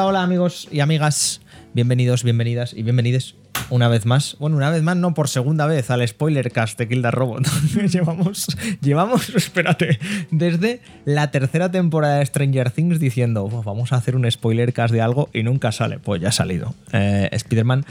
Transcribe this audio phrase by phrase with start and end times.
[0.00, 1.40] Hola, amigos y amigas,
[1.74, 3.34] bienvenidos, bienvenidas y bienvenides
[3.68, 4.36] una vez más.
[4.38, 7.44] Bueno, una vez más, no por segunda vez al spoiler cast de the Robot.
[7.90, 8.46] llevamos,
[8.80, 9.98] llevamos, espérate,
[10.30, 14.94] desde la tercera temporada de Stranger Things diciendo "Uf, vamos a hacer un spoiler cast
[14.94, 15.98] de algo y nunca sale.
[15.98, 16.74] Pues ya ha salido.
[16.92, 17.84] Eh, Spider-Man.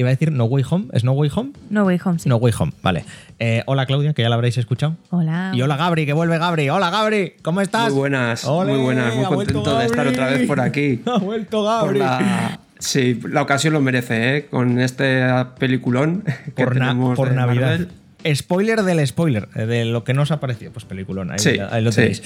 [0.00, 0.86] Iba a decir No Way Home.
[0.94, 1.50] ¿Es No Way Home?
[1.68, 2.26] No Way Home, sí.
[2.26, 3.04] No Way Home, vale.
[3.38, 4.96] Eh, hola Claudia, que ya la habréis escuchado.
[5.10, 5.52] Hola.
[5.54, 6.70] Y hola Gabri, que vuelve Gabri.
[6.70, 7.90] Hola Gabri, ¿cómo estás?
[7.90, 11.02] Muy buenas, muy buenas, muy contento de estar otra vez por aquí.
[11.06, 11.98] Ha vuelto Gabri.
[11.98, 14.46] la, sí, la ocasión lo merece, ¿eh?
[14.46, 15.22] Con este
[15.58, 16.24] peliculón
[16.56, 17.78] que Por, na- tenemos por de Navidad.
[17.80, 18.36] Marvel.
[18.36, 20.72] Spoiler del spoiler, eh, de lo que no os ha parecido.
[20.72, 21.96] Pues peliculón, ahí, Sí, ahí lo sí.
[22.00, 22.22] tenéis.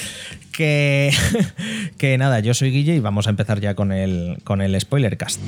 [0.52, 1.12] Que,
[1.98, 5.16] que nada, yo soy Guille y vamos a empezar ya con el, con el spoiler
[5.16, 5.40] cast.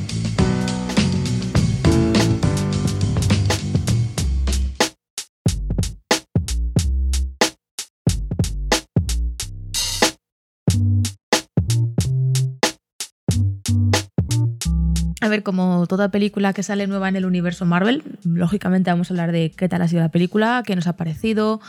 [15.26, 19.14] A ver, como toda película que sale nueva en el universo Marvel, lógicamente vamos a
[19.14, 21.60] hablar de qué tal ha sido la película, qué nos ha parecido,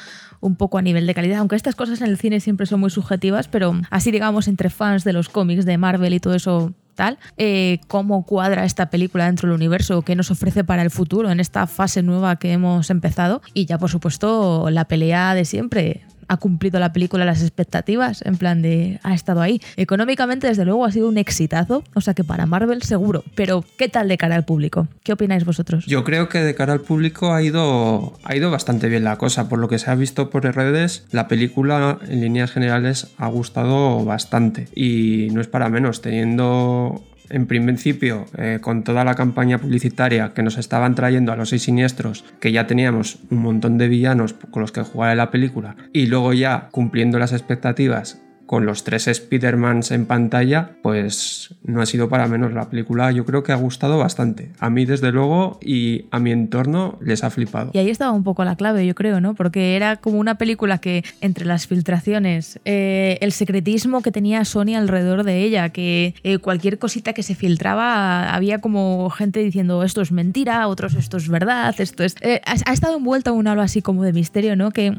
[0.41, 2.91] un poco a nivel de calidad, aunque estas cosas en el cine siempre son muy
[2.91, 7.17] subjetivas, pero así digamos entre fans de los cómics de Marvel y todo eso tal,
[7.37, 11.39] eh, cómo cuadra esta película dentro del universo, qué nos ofrece para el futuro en
[11.39, 16.05] esta fase nueva que hemos empezado y ya por supuesto la pelea de siempre.
[16.27, 19.61] Ha cumplido la película las expectativas, en plan de ha estado ahí.
[19.75, 23.23] Económicamente, desde luego, ha sido un exitazo, o sea que para Marvel seguro.
[23.35, 24.87] Pero, ¿qué tal de cara al público?
[25.03, 25.85] ¿Qué opináis vosotros?
[25.85, 29.47] Yo creo que de cara al público ha ido, ha ido bastante bien la cosa.
[29.47, 34.03] Por lo que se ha visto por redes, la película en líneas generales ha gustado
[34.05, 34.67] bastante.
[34.75, 40.43] Y no es para menos, teniendo en principio, eh, con toda la campaña publicitaria que
[40.43, 44.61] nos estaban trayendo a los seis siniestros, que ya teníamos un montón de villanos con
[44.61, 49.07] los que jugar en la película, y luego ya cumpliendo las expectativas con los tres
[49.07, 53.11] Spider-Mans en pantalla, pues no ha sido para menos la película.
[53.11, 54.51] Yo creo que ha gustado bastante.
[54.59, 57.71] A mí, desde luego, y a mi entorno les ha flipado.
[57.73, 59.35] Y ahí estaba un poco la clave, yo creo, ¿no?
[59.35, 64.75] Porque era como una película que entre las filtraciones, eh, el secretismo que tenía Sony
[64.77, 70.01] alrededor de ella, que eh, cualquier cosita que se filtraba había como gente diciendo esto
[70.01, 72.15] es mentira, otros esto es verdad, esto es...
[72.21, 74.71] eh, ha, estado envuelta en un halo así como de misterio, ¿no?
[74.71, 74.95] Que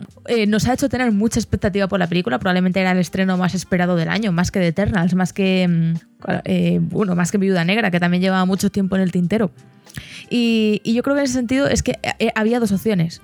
[0.46, 3.96] nos ha hecho tener mucha expectativa por la película, probablemente era el estreno más esperado
[3.96, 5.66] del año, más que de Eternals, más que...
[5.68, 5.94] mm,
[6.44, 9.50] eh, bueno, más que Viuda Negra, que también llevaba mucho tiempo en el tintero.
[10.30, 13.22] Y, y yo creo que en ese sentido es que eh, había dos opciones.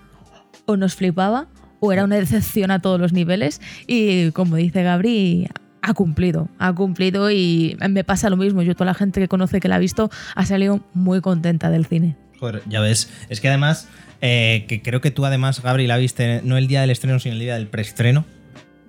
[0.66, 1.48] O nos flipaba
[1.80, 3.60] o era una decepción a todos los niveles.
[3.86, 5.48] Y como dice Gabri,
[5.82, 8.62] ha cumplido, ha cumplido y me pasa lo mismo.
[8.62, 11.84] Yo, toda la gente que conoce que la ha visto, ha salido muy contenta del
[11.84, 12.16] cine.
[12.41, 13.10] Joder, ya ves.
[13.28, 13.88] Es que además,
[14.22, 17.34] eh, que creo que tú además, Gabri, la viste no el día del estreno, sino
[17.34, 18.25] el día del preestreno.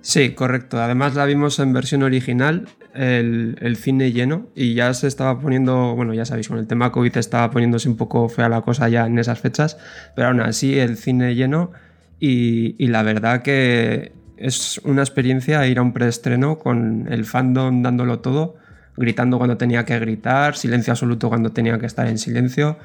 [0.06, 0.80] Sí, correcto.
[0.80, 6.14] Además la vimos en versión original, el, cine lleno, y ya se estaba poniendo, bueno,
[6.14, 9.18] ya sabéis, con el tema COVID estaba poniéndose un poco fea la cosa ya en
[9.18, 9.78] esas fechas,
[10.14, 11.72] pero aún así el cine lleno
[12.20, 17.82] y, y la verdad que es una experiencia ir a un preestreno con el fandom
[17.82, 18.54] dándolo todo,
[18.96, 22.78] gritando cuando tenía que gritar, silencio absoluto cuando tenía que estar en silencio.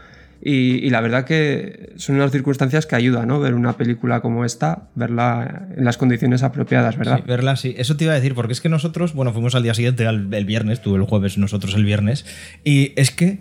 [0.44, 3.40] Y, la verdad que son unas circunstancias que ayudan, ¿no?
[3.40, 7.18] Ver una película como esta, verla en las condiciones apropiadas, ¿verdad?
[7.18, 7.75] Sí, verla sí.
[7.78, 10.34] Eso te iba a decir, porque es que nosotros, bueno, fuimos al día siguiente, al,
[10.34, 12.25] el viernes, tú el jueves, nosotros el viernes,
[12.63, 13.40] y es que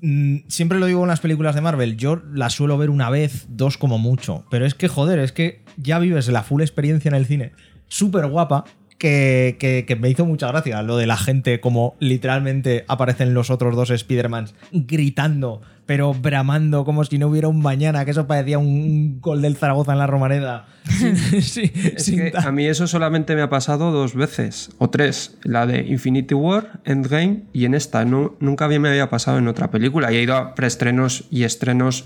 [0.00, 3.46] mm, siempre lo digo en las películas de Marvel, yo las suelo ver una vez,
[3.48, 7.16] dos como mucho, pero es que, joder, es que ya vives la full experiencia en
[7.16, 7.52] el cine,
[7.88, 8.64] súper guapa,
[8.98, 13.48] que, que, que, me hizo mucha gracia lo de la gente como literalmente aparecen los
[13.48, 18.58] otros dos Spider-Mans gritando, pero bramando como si no hubiera un mañana, que eso parecía
[18.58, 20.66] un gol del Zaragoza en la Romareda.
[20.86, 25.38] sí, sí, es que a mí eso solamente me ha pasado dos veces, o tres,
[25.44, 29.70] la de Infinity War, Endgame, y en esta, no, nunca me había pasado en otra
[29.70, 32.04] película, y he ido a preestrenos y estrenos,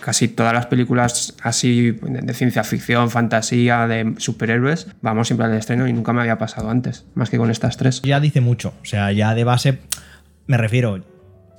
[0.00, 5.88] casi todas las películas así de ciencia ficción, fantasía, de superhéroes, vamos siempre al estreno
[5.88, 8.02] y nunca me había pasado antes, más que con estas tres.
[8.02, 9.78] Ya dice mucho, o sea, ya de base,
[10.46, 11.02] me refiero,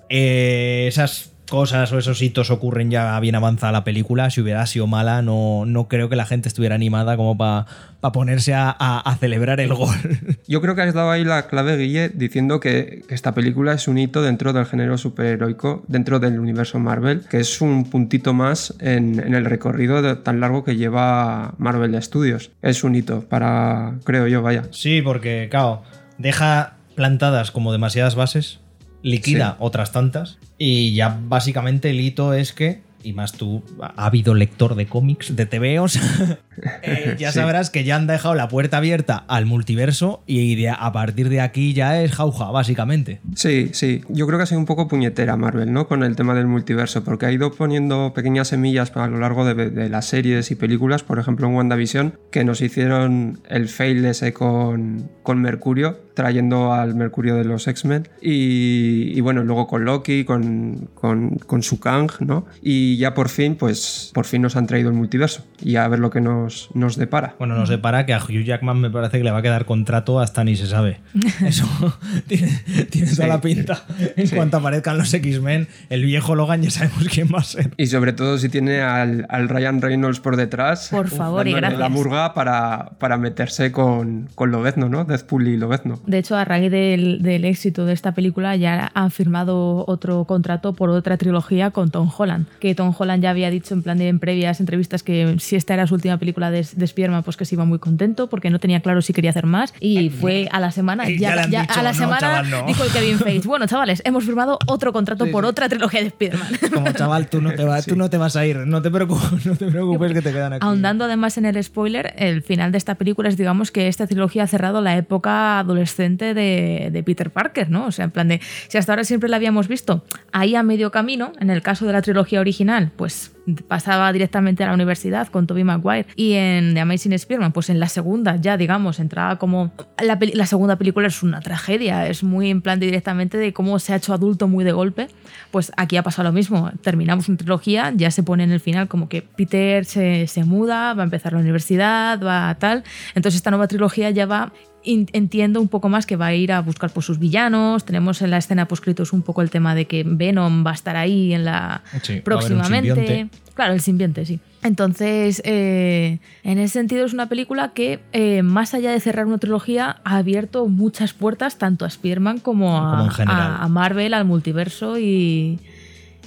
[0.09, 4.31] eh, esas cosas o esos hitos ocurren ya bien avanzada la película.
[4.31, 7.67] Si hubiera sido mala, no, no creo que la gente estuviera animada como para
[8.01, 9.95] pa ponerse a, a, a, celebrar el gol.
[10.47, 13.87] Yo creo que has dado ahí la clave, Guille, diciendo que, que, esta película es
[13.87, 18.73] un hito dentro del género superheroico, dentro del universo Marvel, que es un puntito más
[18.79, 22.49] en, en el recorrido de, tan largo que lleva Marvel Studios.
[22.63, 24.63] Es un hito para, creo yo, vaya.
[24.71, 25.83] Sí, porque, claro,
[26.17, 28.62] deja plantadas como demasiadas bases
[29.03, 29.55] liquida sí.
[29.59, 34.75] otras tantas y ya básicamente el hito es que y más tú, ha habido lector
[34.75, 35.97] de cómics, de TVOs,
[36.83, 37.39] eh, ya Sí.
[37.39, 41.41] sabrás que ya han dejado la puerta abierta al multiverso y de- a partir de
[41.41, 43.19] aquí ya es jauja, básicamente.
[43.35, 44.03] Sí, sí.
[44.07, 45.85] Yo creo que ha sido un poco puñetera Marvel, ¿no?
[45.87, 49.69] Con el tema del multiverso, porque ha ido poniendo pequeñas semillas a lo largo de,
[49.69, 54.31] de las series y películas, por ejemplo en WandaVision, que nos hicieron el fail ese
[54.31, 58.07] con, con Mercurio, trayendo al Mercurio de los X-Men.
[58.21, 62.45] Y, y bueno, luego con Loki, con, con, con su Kang, ¿no?
[62.61, 65.45] Y ya por fin, pues, por fin nos han traído el multiverso.
[65.61, 67.35] Y a ver lo que nos, nos depara.
[67.39, 69.65] Bueno, no sé para que a Hugh Jackman me parece que le va a quedar
[69.65, 70.99] contrato hasta ni se sabe.
[71.45, 71.65] Eso
[72.27, 72.51] tiene,
[72.89, 73.83] tiene toda la pinta.
[74.15, 74.35] En Sí.
[74.35, 77.71] cuanto aparezcan los X-Men, el viejo Logan ya sabemos quién va a ser.
[77.77, 80.89] Y sobre todo si tiene al, al Ryan Reynolds por detrás.
[80.91, 81.79] Por favor y gracias.
[81.79, 85.05] la murga para, para meterse con, con Lobezno, ¿no?
[85.05, 86.01] Deathpool y Lobezno.
[86.05, 90.73] De hecho, a raíz del, del éxito de esta película ya han firmado otro contrato
[90.73, 94.07] por otra trilogía con Tom Holland, que Tom Holland ya había dicho en plan de
[94.09, 97.45] en previas entrevistas que si esta era su última película de, de Spider-Man, pues que
[97.45, 100.59] se iba muy contento porque no tenía claro si quería hacer más y fue a
[100.59, 102.65] la semana, Ya ya, le han ya dicho, a la "No, semana chaval, no".
[102.65, 106.47] dijo el Kevin Feige, bueno chavales, hemos firmado otro contrato por otra trilogía de Spider-Man.
[106.73, 108.57] Como chaval, tú no te, vas, tú no te vas a ir.
[108.57, 110.65] No te preocupes, no te preocupes que te quedan aquí.
[110.65, 114.43] Ahondando además en el spoiler, el final de esta película es, digamos, que esta trilogía
[114.43, 117.87] ha cerrado la época adolescente de, de Peter Parker, ¿no?
[117.87, 120.91] O sea, en plan de, si hasta ahora siempre la habíamos visto ahí a medio
[120.91, 123.32] camino, en el caso de la trilogía original, pues
[123.67, 127.79] pasaba directamente a la universidad con Tobey Maguire y en The Amazing Spider-Man, pues en
[127.79, 129.71] la segunda ya, digamos, entraba como...
[130.01, 133.79] La, la segunda película es una tragedia, es muy en plan de directamente de cómo
[133.79, 135.07] se ha hecho adulto muy de golpe,
[135.51, 138.87] pues aquí ha pasado lo mismo, terminamos una trilogía, ya se pone en el final
[138.87, 142.83] como que Peter se, se muda, va a empezar la universidad, va a tal,
[143.15, 144.51] entonces esta nueva trilogía ya va
[144.85, 147.85] entiendo un poco más que va a ir a buscar por sus villanos.
[147.85, 150.95] Tenemos en la escena poscritos un poco el tema de que Venom va a estar
[150.95, 153.29] ahí en la Sí, próximamente.
[153.53, 154.39] Claro, el simbionte, sí.
[154.63, 159.37] Entonces, eh, en ese sentido es una película que, eh, más allá de cerrar una
[159.37, 163.41] trilogía, ha abierto muchas puertas tanto a Spider-Man como a, Como en general.
[163.41, 165.59] a- a Marvel, al multiverso y,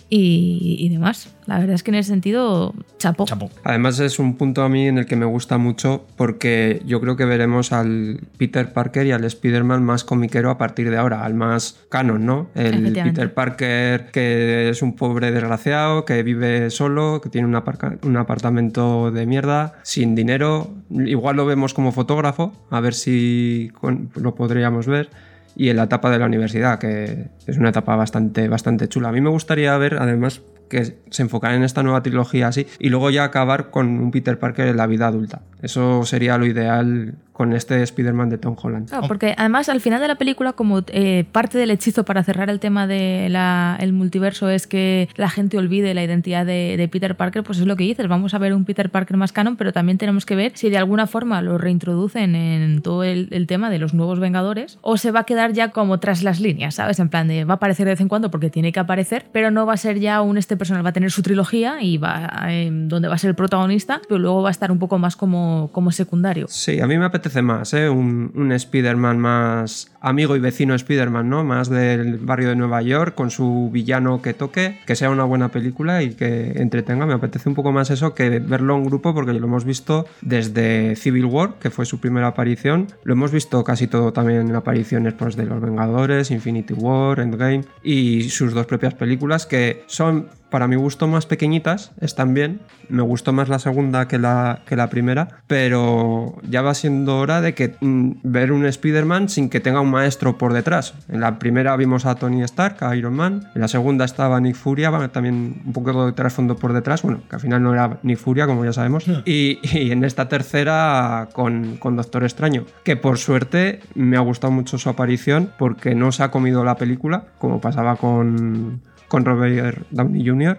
[0.09, 1.35] y, y demás.
[1.47, 3.25] La verdad es que en ese sentido, chapo.
[3.27, 3.51] Chapo.
[3.63, 7.17] Además es un punto a mí en el que me gusta mucho porque yo creo
[7.17, 11.35] que veremos al Peter Parker y al Spider-Man más comiquero a partir de ahora, al
[11.35, 12.49] más canon, ¿no?
[12.55, 12.93] El.
[12.93, 19.27] Peter Parker que es un pobre desgraciado, que vive solo, que tiene un, apartamento de
[19.27, 20.71] mierda, sin dinero.
[20.91, 25.11] Igual lo vemos como fotógrafo, a ver si con- lo podríamos ver.
[25.57, 29.09] Y en la etapa de la universidad, que es una etapa bastante, bastante chula.
[29.09, 32.89] A mí me gustaría ver, además, que se enfocara en esta nueva trilogía así y
[32.89, 35.43] luego ya acabar con un Peter Parker en la vida adulta.
[35.63, 38.89] Eso sería lo ideal con este Spider-Man de Tom Holland.
[38.89, 42.49] Claro, porque además al final de la película, como eh, parte del hechizo para cerrar
[42.49, 47.43] el tema del multiverso es que la gente olvide la identidad de, de Peter Parker,
[47.43, 49.99] pues es lo que dices, vamos a ver un Peter Parker más canon, pero también
[49.99, 53.81] tenemos que ver si de alguna forma lo reintroducen en todo el, el tema de
[53.81, 56.99] los nuevos Vengadores o se va a quedar ya como tras las líneas, ¿sabes?
[57.01, 59.51] En plan de va a aparecer de vez en cuando porque tiene que aparecer, pero
[59.51, 62.31] no va a ser ya un este personal, va a tener su trilogía y va
[62.49, 65.17] eh, donde va a ser el protagonista, pero luego va a estar un poco más
[65.17, 66.47] como, como secundario.
[66.49, 67.89] Sí, a mí me apetece más, ¿eh?
[67.89, 71.45] un, un Spider-Man más amigo y vecino Spider-Man, ¿no?
[71.45, 75.51] Más del barrio de Nueva York, con su villano que toque, que sea una buena
[75.51, 77.07] película y que entretenga.
[77.07, 80.95] Me apetece un poco más eso que verlo en grupo, porque lo hemos visto desde
[80.97, 82.87] Civil War, que fue su primera aparición.
[83.03, 87.65] Lo hemos visto casi todo también en apariciones pues, de Los Vengadores, Infinity War, Endgame
[87.83, 92.61] y sus dos propias películas, que son para mi gusto más pequeñitas, están bien.
[92.89, 97.43] Me gustó más la segunda que la, que la primera, pero ya va siendo hora
[97.43, 100.95] de que mm, ver un Spider-Man sin que tenga un maestro por detrás.
[101.11, 103.51] En la primera vimos a Tony Stark, a Iron Man.
[103.55, 107.03] En la segunda estaba Nick Furia, también un poco de trasfondo por detrás.
[107.03, 109.05] Bueno, que al final no era Nick Furia, como ya sabemos.
[109.27, 114.55] Y, y en esta tercera con, con Doctor Extraño, que por suerte me ha gustado
[114.55, 119.87] mucho su aparición porque no se ha comido la película, como pasaba con con Robert
[119.91, 120.59] Downey Jr.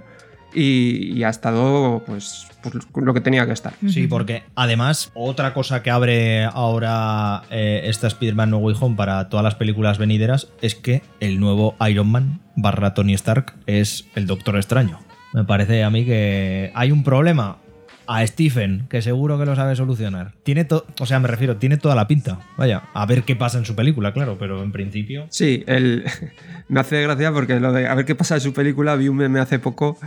[0.53, 3.73] Y, y ha estado pues, pues, lo que tenía que estar.
[3.87, 9.29] Sí, porque además, otra cosa que abre ahora eh, esta Spider-Man No Way Home para
[9.29, 14.25] todas las películas venideras es que el nuevo Iron Man barra Tony Stark es el
[14.25, 14.99] Doctor Extraño.
[15.33, 17.57] Me parece a mí que hay un problema.
[18.07, 20.31] A Stephen, que seguro que lo sabe solucionar.
[20.43, 22.39] Tiene to- o sea, me refiero, tiene toda la pinta.
[22.57, 25.25] Vaya, a ver qué pasa en su película, claro, pero en principio.
[25.29, 26.05] Sí, el,
[26.69, 29.17] me hace gracia porque lo de a ver qué pasa en su película, vi un
[29.17, 29.97] meme hace poco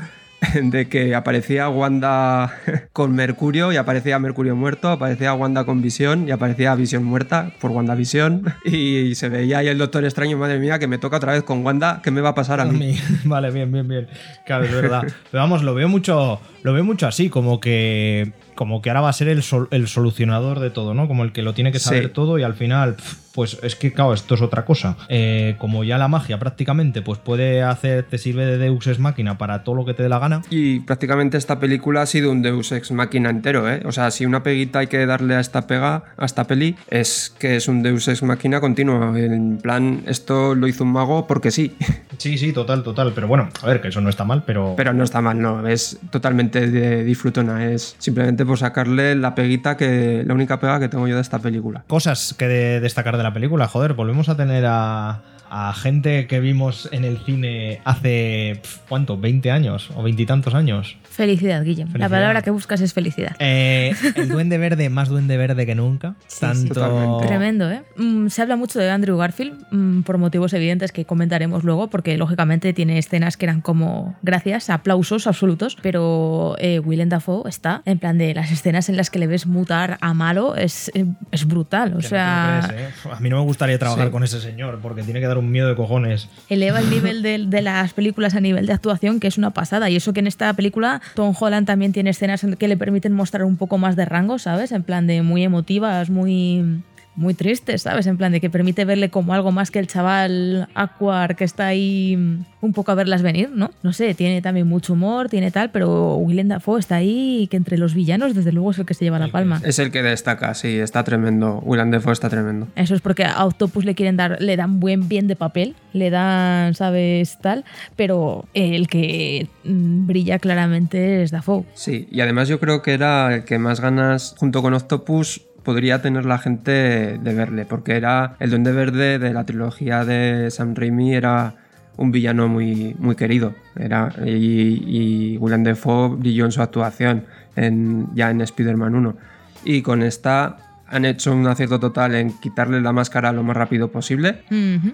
[0.63, 2.55] de que aparecía Wanda
[2.93, 7.71] con Mercurio y aparecía Mercurio muerto, aparecía Wanda con Visión y aparecía Visión muerta por
[7.71, 11.43] WandaVision y se veía ahí el Doctor Extraño, madre mía, que me toca otra vez
[11.43, 12.97] con Wanda, ¿qué me va a pasar a mí?
[13.25, 14.09] Vale, bien, bien, bien.
[14.47, 15.03] Claro, es verdad.
[15.31, 19.09] Pero vamos, lo veo mucho, lo veo mucho así, como que como que ahora va
[19.09, 21.09] a ser el, el solucionador de todo, ¿no?
[21.09, 22.97] Como el que lo tiene que saber todo y al final,
[23.33, 24.97] pues es que, claro, esto es otra cosa.
[25.09, 29.39] Eh, como ya la magia prácticamente, pues puede hacer, te sirve de Deus Ex Máquina
[29.39, 30.43] para todo lo que te dé la gana.
[30.51, 33.83] Y prácticamente esta película ha sido un Deus Ex Máquina entero, ¿eh?
[33.85, 37.35] O sea, si una peguita hay que darle a esta pega, a esta peli, es
[37.39, 39.19] que es un Deus Ex Máquina continua.
[39.19, 41.75] En plan, esto lo hizo un mago porque sí.
[42.19, 43.13] Sí, sí, total, total.
[43.15, 44.75] Pero bueno, a ver, que eso no está mal, pero.
[44.77, 45.67] Pero no está mal, no.
[45.67, 47.73] Es totalmente de disfrutona.
[47.73, 50.23] Es simplemente por sacarle la peguita que.
[50.27, 51.83] la única pega que tengo yo de esta película.
[51.87, 55.21] Cosas que destacar de la película, joder, volvemos a tener a
[55.51, 59.19] a gente que vimos en el cine hace, ¿cuánto?
[59.19, 60.97] ¿20 años o veintitantos años?
[61.03, 61.89] Felicidad, Guillem.
[61.95, 63.37] La palabra que buscas es felicidad.
[63.41, 66.15] Eh, el duende verde, más duende verde que nunca.
[66.39, 67.21] Tanto...
[67.21, 67.83] Tremendo, ¿eh?
[67.97, 72.17] Mm, se habla mucho de Andrew Garfield mm, por motivos evidentes que comentaremos luego, porque
[72.17, 77.99] lógicamente tiene escenas que eran como gracias, aplausos absolutos, pero eh, Willem Dafoe está en
[77.99, 80.91] plan de las escenas en las que le ves mutar a malo es,
[81.33, 81.95] es brutal.
[81.97, 82.89] O sea, ¿eh?
[83.11, 85.69] a mí no me gustaría trabajar con ese señor porque tiene que dar un miedo
[85.69, 86.29] de cojones.
[86.49, 89.91] Eleva el nivel de, de, las películas a nivel de actuación, que es una pasada.
[89.91, 93.45] Y eso que en esta película Tom Holland también tiene escenas que le permiten mostrar
[93.45, 94.73] un poco más de rango, ¿sabes?
[94.73, 96.83] En plan de muy emotivas, muy
[97.17, 98.07] muy triste, ¿sabes?
[98.07, 101.67] En plan de que permite verle como algo más que el chaval Aquar que está
[101.67, 102.17] ahí
[102.61, 103.71] un poco a verlas venir, ¿no?
[103.83, 107.79] No sé, tiene también mucho humor, tiene tal, pero Willem Dafoe está ahí que entre
[107.79, 109.61] los villanos desde luego es el que se lleva la palma.
[109.65, 111.61] Es el que destaca, sí, está tremendo.
[111.65, 112.69] Willem Dafoe está tremendo.
[112.77, 116.11] Eso es porque a Octopus le quieren dar, le dan buen bien de papel, le
[116.11, 117.39] dan, ¿sabes?
[117.41, 117.65] Tal,
[117.97, 121.65] pero el que mm, brilla claramente es Dafoe.
[121.75, 126.03] Sí, y además yo creo que era el que más ganas, junto con Octopus, podría
[126.03, 130.75] tener la gente de verle, porque era el Duende Verde de la trilogía de Sam
[130.75, 131.55] Raimi, era
[131.97, 133.55] un villano muy, muy querido.
[133.77, 137.25] Era, y, y Willem Dafoe brilló en su actuación
[137.57, 139.17] en, ya en Spider-Man 1.
[139.65, 140.57] Y con esta
[140.91, 144.43] han hecho un acierto total en quitarle la máscara lo más rápido posible.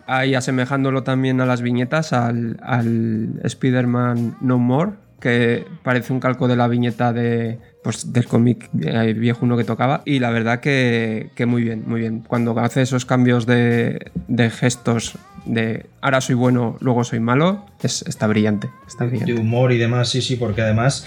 [0.06, 6.48] Ahí asemejándolo también a las viñetas, al, al Spider-Man No More, que parece un calco
[6.48, 10.02] de la viñeta de, pues, del cómic eh, viejo uno que tocaba.
[10.04, 12.24] Y la verdad que, muy bien, muy bien.
[12.26, 14.10] Cuando hace esos cambios de,
[14.58, 18.68] gestos de ahora soy bueno, luego soy malo, es, está brillante.
[18.86, 19.32] Está brillante.
[19.32, 21.06] De humor y demás, sí, sí, porque además,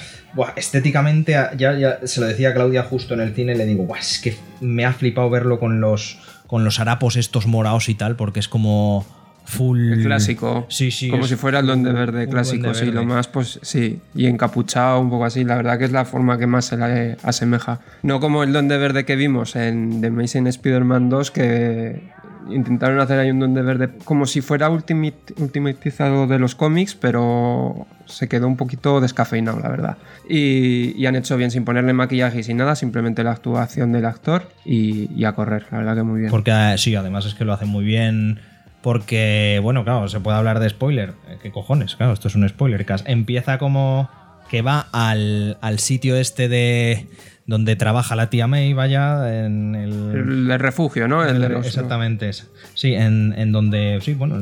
[0.55, 4.19] estéticamente, ya, ya se lo decía a Claudia justo en el cine, le digo, es
[4.19, 8.39] que me ha flipado verlo con los, con los harapos estos morados y tal, porque
[8.39, 9.05] es como
[9.49, 10.03] full.
[10.03, 10.65] clásico.
[10.69, 11.09] Sí, sí.
[11.09, 13.99] Como si fuera el Duende Verde clásico, sí, lo más, pues sí.
[14.15, 15.43] Y encapuchado, un poco así.
[15.43, 17.79] La verdad que es la forma que más se le asemeja.
[18.03, 22.01] No como el Duende Verde que vimos en The Amazing Spider-Man 2, que
[22.49, 28.27] intentaron hacer ahí un Duende Verde como si fuera ultimatizado de los cómics, pero se
[28.27, 29.97] quedó un poquito descafeinado, la verdad.
[30.27, 34.43] Y, han hecho bien sin ponerle maquillaje y sin nada, simplemente la actuación del actor
[34.63, 36.31] y, y a correr, la verdad que muy bien.
[36.31, 38.39] Porque sí, además es que lo hace muy bien
[38.81, 41.13] porque, bueno, claro, se puede hablar de spoiler.
[41.27, 41.95] Eh, ¿Qué cojones?
[41.95, 42.85] Claro, esto es un spoiler.
[43.05, 44.09] Empieza como
[44.49, 47.07] que va al, sitio este de
[47.45, 50.49] donde trabaja la tía May, vaya, en el...
[50.51, 51.25] El, refugio, ¿no?
[51.25, 52.31] El, exactamente,
[52.73, 54.37] sí, en, donde, sí, bueno,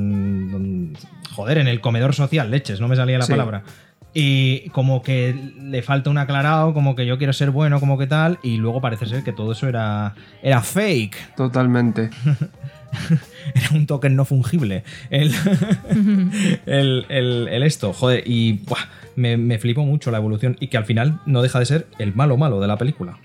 [1.32, 3.63] joder, en el comedor social, leches, no me salía la palabra.
[4.13, 8.08] Y como que le falta un aclarado, como que yo quiero ser bueno, como que
[8.08, 11.36] tal, y luego parece ser que todo eso era, era fake.
[11.36, 12.10] Totalmente.
[13.56, 14.84] era un token no fungible.
[15.10, 15.34] El,
[16.65, 18.62] el, esto, joder, y
[19.15, 22.13] me, me flipó mucho la evolución y que al final no deja de ser el
[22.15, 23.17] malo malo de la película.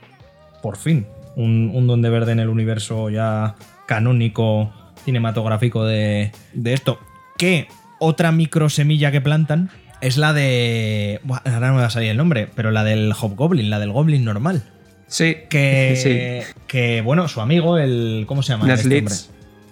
[0.63, 4.73] Por fin, un, un donde verde en el universo ya canónico,
[5.05, 6.99] cinematográfico de, de esto.
[7.37, 11.21] Que otra micro semilla que plantan es la de.
[11.29, 14.25] ahora no me va a salir el nombre, pero la del Hobgoblin, la del Goblin
[14.25, 14.65] normal.
[15.07, 15.37] Sí.
[15.49, 15.95] Que,
[16.47, 16.55] sí.
[16.67, 18.25] que bueno, su amigo, el.
[18.27, 18.73] ¿Cómo se llama?
[18.73, 19.05] Este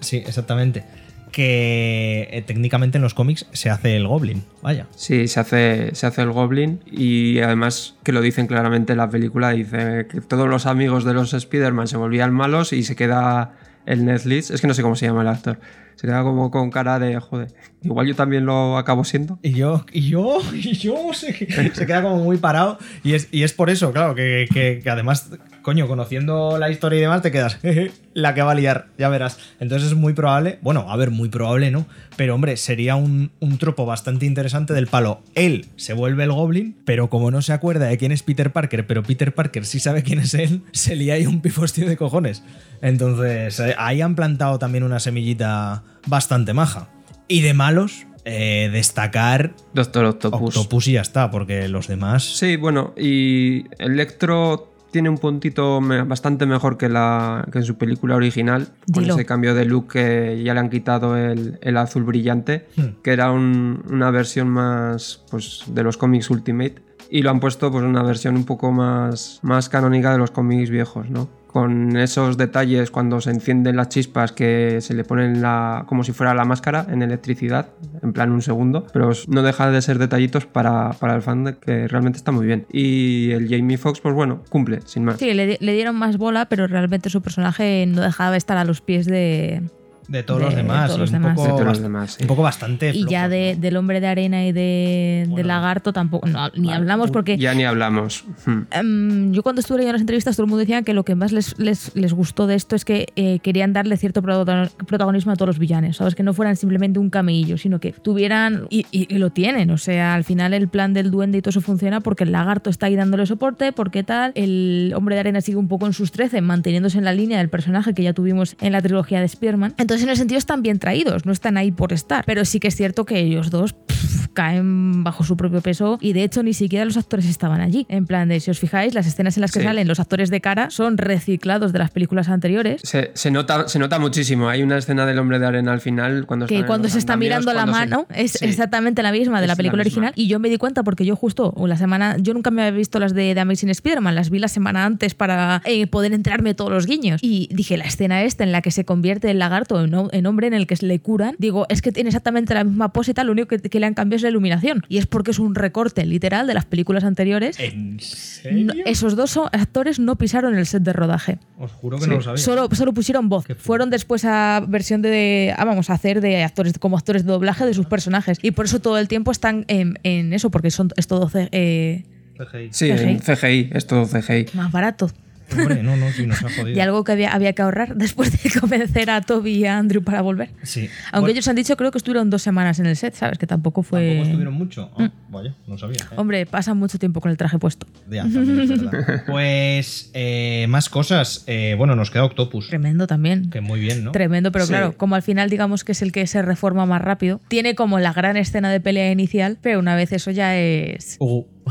[0.00, 0.84] Sí, exactamente.
[1.32, 4.88] Que eh, técnicamente en los cómics se hace el Goblin, vaya.
[4.96, 9.08] Sí, se hace, se hace el Goblin y además que lo dicen claramente en la
[9.08, 13.52] película, dice que todos los amigos de los Spider-Man se volvían malos y se queda
[13.86, 15.60] el Netflix, es que no sé cómo se llama el actor,
[15.96, 17.48] Se queda como con cara de, joder,
[17.82, 19.38] igual yo también lo acabo siendo.
[19.42, 22.78] Y yo, y yo, y yo, se, queda como muy parado.
[23.04, 25.30] Y es, y es por eso, claro, que, que- además,
[25.62, 29.08] coño, conociendo la historia y demás, te quedas, "Jeje, la que va a liar, ya
[29.08, 29.38] verás.
[29.60, 31.86] Entonces es muy probable, bueno, a ver, muy probable, ¿no?
[32.16, 35.20] Pero hombre, sería un, un tropo bastante interesante del palo.
[35.34, 38.86] Él se vuelve el Goblin, pero como no se acuerda de quién es Peter Parker,
[38.86, 42.42] pero Peter Parker sí sabe quién es él, se lía ahí un pifostio de cojones.
[42.82, 46.88] Entonces, eh, ahí han plantado también una semillita bastante maja.
[47.28, 50.56] Y de malos, eh, destacar Doctor Octopus.
[50.56, 52.24] Octopus y ya está, porque los demás.
[52.24, 58.16] Sí, bueno, y Electro tiene un puntito bastante mejor que, la, que en su película
[58.16, 62.66] original, con ese cambio de look que ya le han quitado el, el azul brillante,
[62.76, 63.00] Hmm.
[63.02, 67.70] que era un- una versión más pues, de los cómics Ultimate, y lo han puesto
[67.70, 71.28] pues una versión un poco más, más canónica de los cómics viejos, ¿no?
[71.50, 76.12] Con esos detalles cuando se encienden las chispas que se le ponen la, como si
[76.12, 77.70] fuera la máscara en electricidad,
[78.04, 81.88] en plan un segundo, pero no deja de ser detallitos para, para el fan que
[81.88, 82.66] realmente está muy bien.
[82.72, 85.18] Y el Jamie Foxx, pues bueno, cumple, sin más.
[85.18, 88.64] Sí, le, le dieron más bola, pero realmente su personaje no dejaba de estar a
[88.64, 89.62] los pies de.
[90.10, 90.86] De todos De los demás.
[90.86, 91.34] todos y los un, demás.
[91.36, 92.24] Poco, De todos demás, sí.
[92.24, 92.90] un poco bastante.
[92.94, 93.60] Y ya de- ¿no?
[93.60, 95.36] del hombre de arena y de, Bueno.
[95.36, 96.26] del lagarto tampoco.
[96.28, 96.78] no, ni Vale.
[96.78, 97.38] hablamos porque.
[97.38, 98.24] Ya ni hablamos.
[98.44, 98.62] Hmm.
[98.72, 101.30] Em, yo cuando estuve leyendo las entrevistas todo el mundo decía que lo que más
[101.32, 105.36] les, les, les gustó de esto es que eh, querían darle cierto protagon- protagonismo a
[105.36, 106.14] todos los villanos, ¿sabes?
[106.16, 109.78] Que no fueran simplemente un camellillo, sino que tuvieran, y, y- y lo tienen, o
[109.78, 112.86] sea, al final el plan del duende y todo eso funciona porque el lagarto está
[112.86, 116.40] ahí dándole soporte, porque tal, el hombre de arena sigue un poco en sus 13,
[116.40, 119.74] manteniéndose en la línea del personaje que ya tuvimos en la trilogía de Spearman.
[119.78, 122.68] Entonces en ese sentido están bien traídos, no están ahí por estar, pero sí que
[122.68, 126.54] es cierto que ellos dos pff, caen bajo su propio peso y de hecho ni
[126.54, 127.86] siquiera los actores estaban allí.
[127.88, 129.64] En plan de, si os fijáis, las escenas en las que Sí.
[129.66, 132.80] salen los actores de cara son reciclados de las películas anteriores.
[132.84, 134.48] Se, se nota, se nota muchísimo.
[134.48, 137.52] Hay una escena del hombre de arena al final cuando Que cuando se está mirando
[137.52, 138.44] la se- mano es Sí.
[138.46, 140.12] exactamente la misma de Es la la película original.
[140.16, 142.98] Y yo me di cuenta porque yo justo la semana, yo nunca me había visto
[142.98, 146.54] las de, de Amazing Spider-Man, las vi la semana antes para eh, poder enterarme de
[146.54, 147.20] todos los guiños.
[147.22, 150.46] Y dije, la escena esta en la que se convierte el lagarto en, en hombre,
[150.46, 153.14] en el que se le curan, digo, es que tiene exactamente la misma pose y
[153.14, 154.84] tal, lo único que, que le han cambiado es la iluminación.
[154.88, 157.58] Y es porque es un recorte literal de las películas anteriores.
[157.60, 158.66] ¿En serio?
[158.66, 161.38] No- esos dos actores no pisaron el set de rodaje.
[161.58, 162.10] Os juro que Sí.
[162.10, 162.38] no lo sabía.
[162.42, 163.44] Solo, solo pusieron voz.
[163.58, 165.54] Fueron después a versión de.
[165.56, 168.38] ah, vamos a hacer de actores como actores de doblaje de sus personajes.
[168.42, 172.04] Y por eso todo el tiempo están en, en eso, porque son, es todo eh,
[172.38, 172.68] CGI.
[172.72, 173.18] Sí, CGI.
[173.18, 174.46] CGI, es todo CGI.
[174.54, 175.10] más barato.
[175.58, 176.76] Hombre, no, no, sí, nos ha jodido.
[176.76, 180.02] Y algo que había, había que ahorrar después de convencer a Toby y a Andrew
[180.02, 180.50] para volver.
[180.62, 180.88] Sí.
[181.12, 183.38] Aunque Bueno, ellos han dicho, creo que estuvieron dos semanas en el set, ¿sabes?
[183.38, 184.06] Que tampoco fue.
[184.06, 184.90] Tampoco estuvieron mucho.
[184.98, 185.98] Ah, Vaya, no sabía.
[186.02, 186.14] ¿eh?
[186.16, 187.86] Hombre, pasan mucho tiempo con el traje puesto.
[188.10, 189.22] Ya, también es verdad.
[189.26, 191.44] Pues eh, más cosas.
[191.46, 192.68] Eh, bueno, nos queda Octopus.
[192.68, 193.50] Tremendo también.
[193.50, 194.12] Que muy bien, ¿no?
[194.12, 194.70] Tremendo, pero Sí.
[194.72, 197.98] claro, como al final digamos que es el que se reforma más rápido, tiene como
[197.98, 201.16] la gran escena de pelea inicial, pero una vez eso ya es...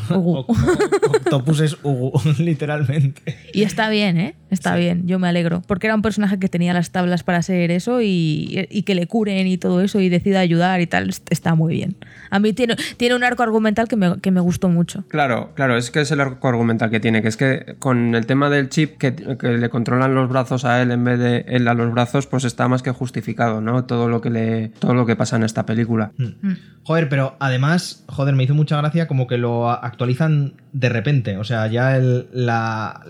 [0.09, 0.37] Ugu.
[0.37, 3.21] Oc- oc- Octopus es Ugu, literalmente.
[3.53, 4.35] Y está bien, ¿eh?
[4.49, 7.69] Está bien, yo me alegro, porque era un personaje que tenía las tablas para ser
[7.69, 11.53] eso y, y que le curen y todo eso y decida ayudar y tal, está
[11.53, 11.95] muy bien.
[12.31, 15.03] A mí tiene, tiene un arco argumental que me, que me gustó mucho.
[15.07, 18.25] Claro, claro, es que es el arco argumental que tiene, que es que con el
[18.25, 21.67] tema del chip que, que le controlan los brazos a él en vez de él
[21.67, 23.85] a los brazos, pues está más que justificado, ¿no?
[23.85, 26.11] Todo lo que le, todo lo que pasa en esta película.
[26.17, 26.53] Mm.
[26.83, 31.37] Joder, pero además, joder, me hizo mucha gracia como que lo actualizan de repente.
[31.37, 33.01] O sea, ya el, la.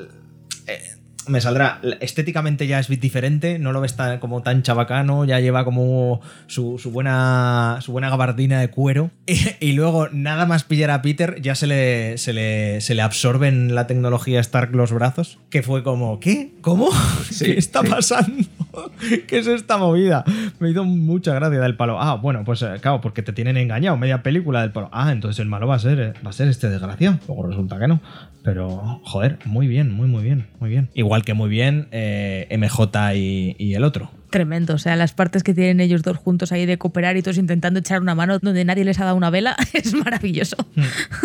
[1.30, 1.80] Me saldrá.
[2.00, 6.78] Estéticamente ya es diferente, no lo ves tan, como tan chabacano, ya lleva como su,
[6.80, 9.12] su buena, su buena gabardina de cuero.
[9.30, 13.02] Y, y luego, nada más pillar a Peter, ya se le, se le, se le
[13.02, 15.38] absorben la tecnología Stark los brazos.
[15.50, 16.54] Que fue como, ¿qué?
[16.62, 16.90] ¿Cómo?
[17.30, 17.88] Sí, ¿Qué está sí.
[17.90, 18.44] pasando?
[19.28, 20.24] ¿Qué es esta movida?
[20.60, 22.02] Me hizo mucha gracia del palo.
[22.02, 24.90] Ah, bueno, pues eh, claro, porque te tienen engañado media película del palo.
[24.92, 27.20] Ah, entonces el malo va a ser, eh, va a ser este desgraciado.
[27.28, 28.00] Luego resulta que no.
[28.44, 30.90] Pero, joder, muy bien, muy, muy bien, muy bien.
[30.94, 34.12] Igual que muy bien eh, MJ y, y el otro.
[34.30, 37.38] Tremendo, o sea, las partes que tienen ellos dos juntos ahí de cooperar y todos
[37.38, 40.56] intentando echar una mano donde nadie les ha dado una vela, es maravilloso.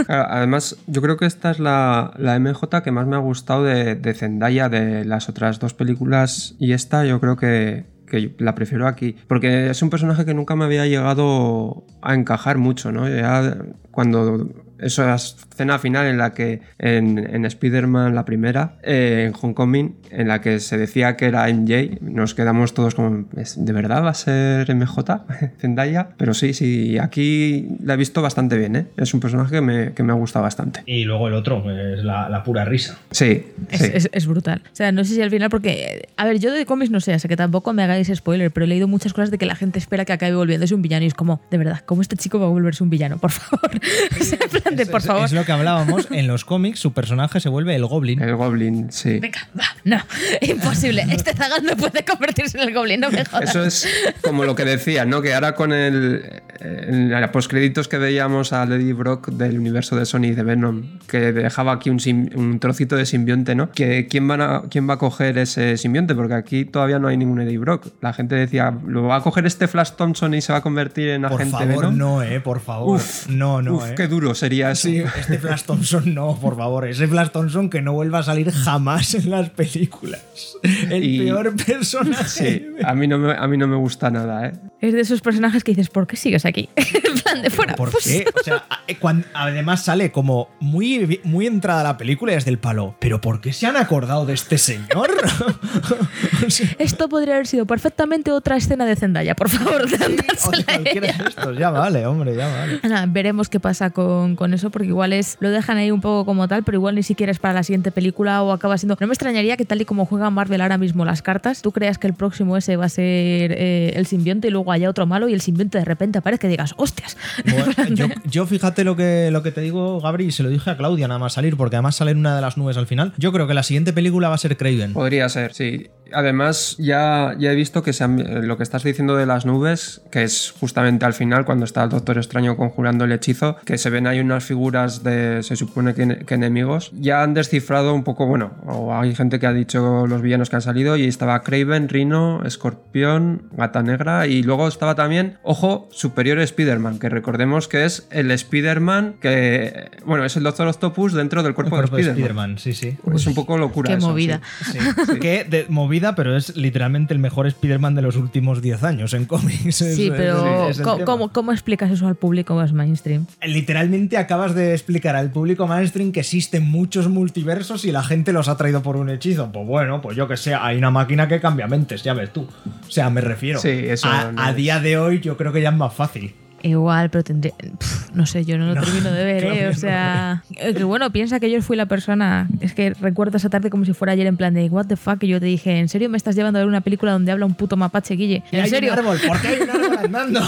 [0.07, 3.65] Claro, además, yo creo que esta es la, la MJ que más me ha gustado
[3.65, 8.55] de, de Zendaya de las otras dos películas y esta yo creo que, que la
[8.55, 13.09] prefiero aquí, porque es un personaje que nunca me había llegado a encajar mucho, ¿no?
[13.09, 13.59] Ya
[13.91, 14.49] cuando
[14.85, 20.29] esa escena final en la que en, en Spider-Man, la primera, eh, en Homecoming, en
[20.29, 24.15] la que se decía que era MJ, nos quedamos todos como, ¿de verdad va a
[24.15, 25.25] ser MJ?
[25.59, 26.09] Zendaya.
[26.17, 28.87] Pero sí, sí, aquí la he visto bastante bien, ¿eh?
[28.97, 30.83] Es un personaje que me, que me ha gustado bastante.
[30.87, 32.99] Y luego el otro, es la, la pura risa.
[33.11, 33.91] Sí, Es, sí.
[33.95, 34.63] es- es brutal.
[34.67, 36.09] O sea, no sé si al final, porque.
[36.17, 38.69] A ver, yo de cómics no sé, así que tampoco me hagáis spoiler, pero he
[38.69, 41.15] leído muchas cosas de que la gente espera que acabe volviéndose un villano y es
[41.15, 43.19] como, de verdad, ¿cómo este chico va a volverse un villano?
[43.19, 43.71] Por favor.
[44.21, 45.25] O sea, plan Es- por es- favor.
[45.25, 46.09] Es lo que hablábamos.
[46.15, 48.21] En los cómics, su personaje se vuelve el Goblin.
[48.23, 49.19] El Goblin, sí.
[49.21, 49.99] Venga, va, no,
[50.43, 51.07] imposible.
[51.11, 53.51] Este zagal no puede convertirse en el goblin, no me jodas.
[53.51, 53.89] Eso es
[54.23, 55.23] como lo que decía, ¿no?
[55.23, 60.07] Que ahora con el en los postcréditos que veíamos a Lady Brock del universo de
[60.07, 63.71] Sony de Venom, que dejaba aquí un, sim- un trocito de simbionte, ¿no?
[63.71, 67.17] Que quién, van a- quién va a coger ese simbionte, porque aquí todavía no hay
[67.17, 67.89] ningún Eddie Brock.
[68.01, 71.09] La gente decía, ¿lo va a coger este Flash Thompson y se va a convertir
[71.11, 71.99] en Por agente favor, Venom?
[71.99, 72.97] no, eh, por favor.
[72.97, 73.95] Uf, no, no, uf, eh.
[73.97, 74.89] qué duro sería eso.
[74.89, 76.87] Sí, este Flash Thompson no, por favor.
[76.87, 80.23] Ese Flash Thompson que no vuelva a salir jamás en las películas.
[80.63, 82.29] El Y- peor personaje.
[82.29, 84.53] Sí, a mí no me, a mí no me gusta nada, ¿eh?
[84.81, 86.69] Es de esos personajes que dices, ¿por qué sigues aquí?
[86.77, 87.75] en plan de fuera.
[87.75, 88.05] ¿Por pues.
[88.05, 88.25] qué?
[88.39, 88.65] O sea,
[89.01, 92.95] cuan- además sale como muy, muy entrada la película y es del palo.
[93.01, 95.11] ¿Pero por qué se han acordado de este señor?
[96.55, 101.59] O Esto podría haber sido perfectamente otra escena de Zendaya, por favor, o de estos.
[101.59, 102.81] Ya vale, hombre, ya vale.
[102.83, 106.25] Nada, veremos qué pasa con, con eso, porque igual es lo dejan ahí un poco
[106.25, 108.97] como tal, pero igual ni siquiera es para la siguiente película o acaba siendo.
[109.01, 111.99] No me extrañaría que tal y como juega Marvel ahora mismo las cartas, tú creas
[111.99, 115.29] que el próximo ese va a ser eh, el simbionte y luego haya otro malo
[115.29, 117.17] y el simbionte de repente aparezca y digas, hostias.
[117.45, 120.71] Bueno, yo, yo fíjate lo que, lo que te digo, Gabri, y se lo dije
[120.71, 123.13] a Claudia nada más salir, porque además sale en una de las nubes al final.
[123.17, 124.93] Yo creo que la siguiente película va a ser Craven.
[124.93, 125.89] Podría ser, sí.
[126.13, 126.34] Además,
[126.79, 130.03] ya, ya he visto que se han- eh, lo que estás diciendo de las nubes,
[130.11, 133.91] que es justamente al final, cuando está el Doctor Extraño conjurando el hechizo, que se
[133.91, 138.27] ven ahí unas figuras de, se supone que, que enemigos, ya han descifrado un poco,
[138.27, 141.89] bueno, o hay gente que ha dicho los villanos que han salido, y estaba Craven,
[141.89, 148.07] Rhino, Escorpión, Gata Negra, y luego estaba también, ojo, Superior Spider-Man, que recordemos que es
[148.11, 152.11] el Spider-Man que, bueno, es el Doctor Octopus dentro del El cuerpo, cuerpo de de
[152.11, 152.59] Spider-Man.
[152.59, 152.97] Sí, sí.
[153.15, 153.89] Es un poco locura.
[153.89, 154.41] Qué eso, movida.
[154.71, 154.79] sí.
[155.19, 159.75] De- movida, pero es literalmente el mejor Spider-Man de los últimos 10 años en cómics.
[159.95, 163.27] Sí, es- pero es ¿cómo, cómo- cómo explicas eso al público más mainstream?
[163.45, 168.49] Literalmente acabas de explicar al público mainstream que existen muchos multiversos y la gente los
[168.49, 169.51] ha traído por un hechizo.
[169.51, 172.43] Pues bueno, pues yo que sé, hay una máquina que cambia mentes, ya ves tú.
[172.87, 173.59] O sea, me refiero.
[173.59, 175.93] Sí, eso a, no a es- día de hoy yo creo que ya es más
[175.95, 176.35] fácil.
[176.67, 177.53] Igual, pero tendría.
[177.59, 179.69] pf, no sé, yo no lo No, termino de ver, ¿eh?
[179.69, 180.43] O sea.
[180.57, 182.49] eh, que bueno, piensa que yo fui la persona.
[182.61, 185.23] Es que recuerdo esa tarde como si fuera ayer en plan de, ¿What the fuck?
[185.25, 187.45] Y yo te dije, ¿en serio me estás llevando a ver una película donde habla
[187.45, 188.43] un puto mapache, Guille?
[188.51, 188.93] Y ¿En hay serio?
[188.95, 190.41] un árbol, ¿por qué hay un árbol andando?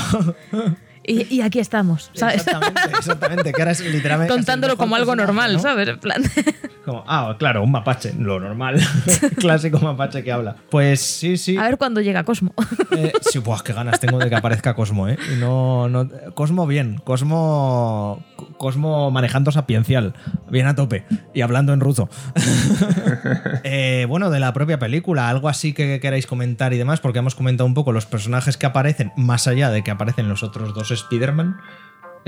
[1.06, 2.46] Y, y aquí estamos, ¿sabes?
[2.46, 3.52] Exactamente, exactamente.
[3.52, 4.32] Que ahora es literalmente.
[4.32, 5.58] Contándolo como algo normal, ¿no?
[5.60, 5.88] ¿sabes?
[5.88, 6.22] En plan.
[6.84, 8.80] Como, ah, claro, un mapache, lo normal.
[9.38, 10.56] Clásico mapache que habla.
[10.70, 11.56] Pues sí, sí.
[11.56, 12.54] A ver cuándo llega Cosmo.
[12.96, 15.18] Eh, sí, pues qué ganas tengo de que aparezca Cosmo, ¿eh?
[15.32, 20.14] Y no, no, Cosmo bien, Cosmo, Cosmo manejando sapiencial,
[20.50, 22.08] bien a tope y hablando en ruso.
[23.68, 27.34] Eh, bueno, de la propia película, algo así que queráis comentar y demás, porque hemos
[27.34, 30.90] comentado un poco los personajes que aparecen, más allá de que aparecen los otros dos
[30.90, 31.56] Spider-Man.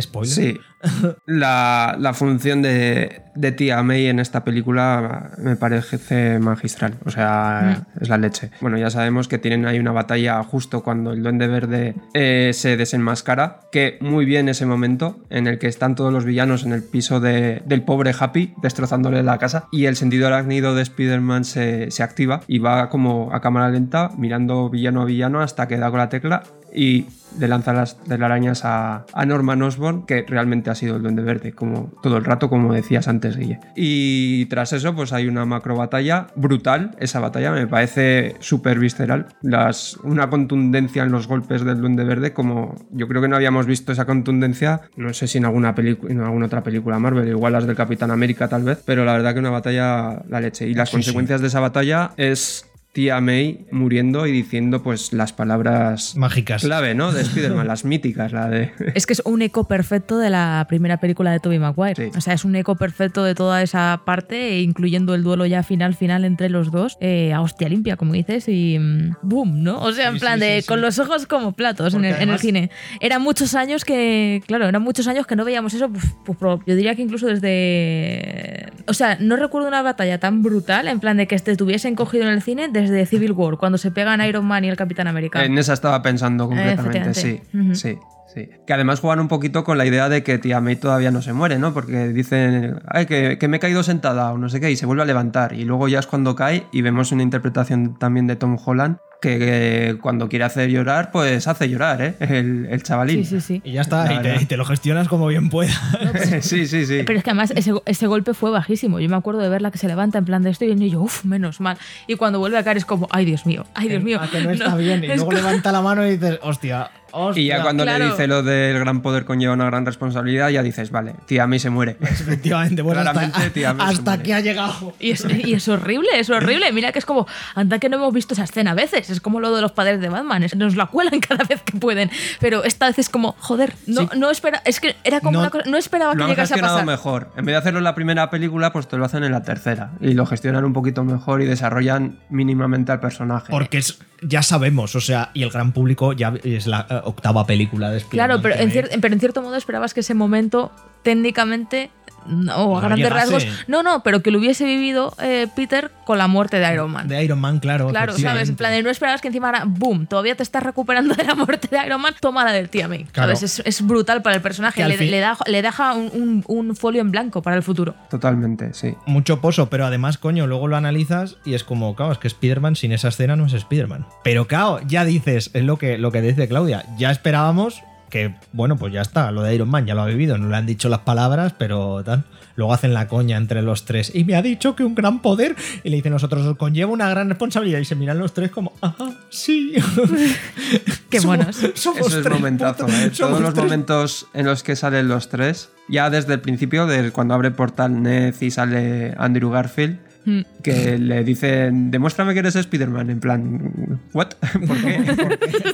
[0.01, 0.35] Spoiler.
[0.35, 0.61] Sí.
[1.27, 6.95] La, la función de, de tía May en esta película me parece magistral.
[7.05, 8.51] O sea, es la leche.
[8.61, 12.77] Bueno, ya sabemos que tienen ahí una batalla justo cuando el Duende Verde eh, se
[12.77, 13.61] desenmascara.
[13.71, 17.21] Que muy bien ese momento en el que están todos los villanos en el piso
[17.21, 19.67] de- del pobre Happy, destrozándole la casa.
[19.71, 24.11] Y el sentido arácnido de Spider-Man se, se activa y va como a cámara lenta,
[24.19, 26.43] mirando villano a villano hasta que da con la tecla
[26.75, 27.07] y
[27.39, 31.53] le lanza las telarañas a, a Norman Osborn, que realmente ha sido el Duende Verde,
[31.53, 33.61] como todo el rato, como decías antes, Guille.
[33.77, 36.93] Y tras eso, pues hay una macro batalla brutal.
[36.99, 39.27] Esa batalla me parece súper visceral.
[39.43, 43.67] Las, una contundencia en los golpes del Duende Verde, como yo creo que no habíamos
[43.67, 47.53] visto esa contundencia, no sé si en alguna, película en alguna otra película Marvel, igual
[47.53, 50.67] las del Capitán América tal vez, pero la verdad que una batalla la leche.
[50.69, 50.97] Y las Sí, sí.
[50.97, 52.65] consecuencias de esa batalla es
[52.99, 56.63] tía May muriendo y diciendo pues las palabras Mágicas.
[56.65, 57.13] clave, ¿no?
[57.13, 58.73] De Spider-Man, las míticas, la de...
[58.97, 61.95] Es que es un eco perfecto de la primera película de Tobey Maguire.
[62.11, 62.19] Sí.
[62.19, 65.63] O sea, es un eco perfecto de toda esa parte, e incluyendo el duelo ya
[65.63, 69.79] final, final entre los dos, eh, a hostia limpia, como dices, y mm, boom, ¿no?
[69.81, 70.67] O sea, en Sí, plan sí, de sí, sí.
[70.67, 72.71] con los ojos como platos en el, en el además- cine.
[72.99, 76.75] Eran muchos años que, claro, eran muchos años que no veíamos eso, pues, pues, yo
[76.75, 78.58] diría que incluso desde...
[78.89, 82.25] O sea, no recuerdo una batalla tan brutal, en plan de que te tuviesen cogido
[82.25, 85.07] en el cine imágenes de Civil War, cuando se pegan Iron Man y el Capitán
[85.07, 85.45] América.
[85.45, 87.29] En esa estaba pensando concretamente, sí.
[87.29, 87.59] efectivamente.
[87.59, 87.75] Ujú.
[87.75, 87.99] Sí.
[88.35, 88.47] Sí.
[88.67, 91.33] Que además juegan un poquito con la idea de que tía May todavía no se
[91.33, 91.73] muere, ¿no?
[91.73, 94.85] Porque dicen, ay, que, que me he caído sentada o no sé qué, y se
[94.85, 95.55] vuelve a levantar.
[95.55, 99.39] Y luego ya es cuando cae y vemos una interpretación también de Tom Holland que,
[99.39, 102.15] que cuando quiere hacer llorar, pues hace llorar, ¿eh?
[102.21, 103.25] El, el chavalín.
[103.25, 103.61] Sí, sí, sí.
[103.65, 104.41] Y ya está, y te, verdad.
[104.41, 105.77] y te lo gestionas como bien puedas.
[106.41, 107.03] sí, sí, sí.
[107.05, 109.01] Pero es que además ese, ese golpe fue bajísimo.
[109.01, 111.25] Yo me acuerdo de verla que se levanta en plan de esto y yo, uff,
[111.25, 111.79] menos mal.
[112.07, 114.19] Y cuando vuelve a caer es como, ay Dios mío, ay Dios mío.
[114.21, 115.03] Ah, que no está bien.
[115.03, 117.43] Y luego como- levanta la mano y dices, hostia, hostia.
[117.43, 118.11] Y ya cuando le Claro.
[118.11, 121.71] dice lo del gran poder conlleva una gran responsabilidad, ya dices, vale, tía May se
[121.71, 121.97] muere.
[122.01, 124.95] Efectivamente, bueno, Claramente, hasta, tía, hasta aquí ha llegado.
[124.99, 126.71] Y es, y es horrible, es horrible.
[126.73, 129.11] Mira que es como, anda que no hemos visto esa escena a veces.
[129.11, 130.43] Es como lo de los padres de Batman.
[130.43, 132.11] es- nos la cuelan cada vez que pueden.
[132.41, 134.09] Pero esta vez es como, joder, no, Sí.
[134.17, 134.63] no espera.
[134.65, 135.65] Es que era como No- una cosa.
[135.69, 136.85] No esperaba que llegase a pasar.
[136.87, 137.31] mejor.
[137.37, 139.93] En vez de hacerlo en la primera película, pues te lo hacen en la tercera.
[140.01, 143.47] Y lo gestionan un poquito mejor y desarrollan mínimamente al personaje.
[143.51, 147.91] Porque es, ya sabemos, o sea, y el gran público ya es la octava película
[147.91, 151.91] de Spider-Man Claro, pero en, pero en cierto modo esperabas que ese momento técnicamente
[152.27, 155.91] no, o a No grandes rasgos no no pero que lo hubiese vivido eh, Peter
[156.05, 157.89] con la muerte de Iron Man De Iron Man, claro.
[157.89, 158.51] Claro, ¿sabes?
[158.51, 161.35] En plan, de no esperabas que encima ahora, boom, todavía te estás recuperando de la
[161.35, 163.05] muerte de Iron Man, toma la del tía May.
[163.05, 163.35] Claro.
[163.35, 163.59] ¿Sabes?
[163.61, 166.77] Es, es brutal para el personaje, le, fin- le da, le deja un, un- un
[166.77, 167.95] folio en blanco para el futuro.
[168.11, 168.95] Totalmente, sí.
[169.07, 172.77] Mucho pozo, pero además, coño, luego lo analizas y es como, claro, es que Spider-Man
[172.77, 174.07] sin esa escena no es Spider-Man.
[174.25, 178.77] Pero claro, ya dices, es lo que, lo que dice Claudia, ya esperábamos que, bueno,
[178.77, 180.89] pues ya está, lo de Iron Man ya lo ha vivido, no le han dicho
[180.89, 182.25] las palabras, pero tal.
[182.57, 184.11] Luego hacen la coña entre los tres.
[184.13, 185.55] Y me ha dicho que un gran poder.
[185.85, 187.79] Y le dicen los otros, os conlleva una gran responsabilidad.
[187.79, 189.75] Y se miran los tres como, ajá, sí.
[191.11, 191.57] Qué Somos- monos.
[191.75, 193.11] somos Eso es tres momentazo, ¿eh?
[193.13, 196.87] somos Todos los tres momentos en los que salen los tres, ya desde el principio,
[196.87, 200.41] de cuando abre portal Ned y sale Andrew Garfield, Mm.
[200.63, 204.29] que le dicen, demuéstrame que eres Spider-Man, en plan, ¿what?
[204.67, 204.99] ¿Por qué?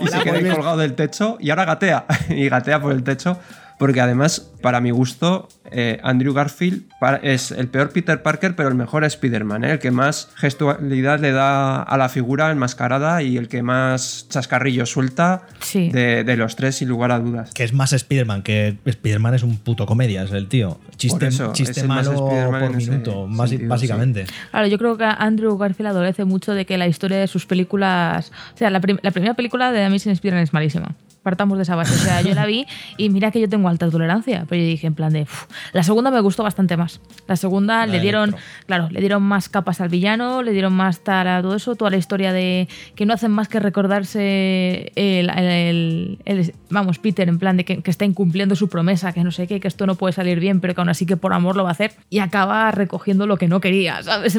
[0.01, 2.93] y se Hola, queda ahí vuelves- colgado del techo y ahora gatea, y gatea por
[2.93, 3.39] el techo.
[3.79, 6.85] Porque además, para mi gusto, eh, Andrew Garfield
[7.23, 9.73] es el peor Peter Parker, pero el mejor Spider-Man, ¿eh?
[9.73, 14.87] el que más gestualidad le da a la figura enmascarada y el que más chascarrillo
[14.87, 15.91] suelta Sí.
[15.91, 17.51] de, de los tres, sin lugar a dudas.
[17.53, 20.79] Que es más Spider-Man, que Spider-Man es un puto comedia, es el tío.
[20.97, 24.27] Chiste, eso, chiste es más malo Spider-Man por minuto, más- sentido, básicamente.
[24.53, 28.31] Claro, yo creo que Andrew Garfield adolece mucho de que la historia de sus películas.
[28.55, 30.95] O sea, la, prim- la primera película de Amazing Spider-Man es malísima.
[31.25, 31.95] Partamos de esa base.
[31.95, 32.67] O sea, yo la vi
[32.99, 34.47] y mira que yo tengo alta tolerancia.
[34.49, 35.27] Pero yo dije, en plan de.
[35.73, 37.01] La segunda me gustó bastante más.
[37.27, 38.35] La segunda La le dieron.
[38.67, 41.75] Claro, le dieron más capas al villano, le dieron más tal a todo eso.
[41.77, 42.69] Toda la historia de.
[42.95, 45.31] Que no hacen más que recordarse el.
[45.31, 49.31] el- el- vamos, Peter, en plan de que, que está incumpliendo su promesa, que no
[49.31, 51.57] sé qué, que esto no puede salir bien, pero que aún así que por amor
[51.57, 51.93] lo va a hacer.
[52.11, 54.39] Y acaba recogiendo lo que no quería, ¿sabes?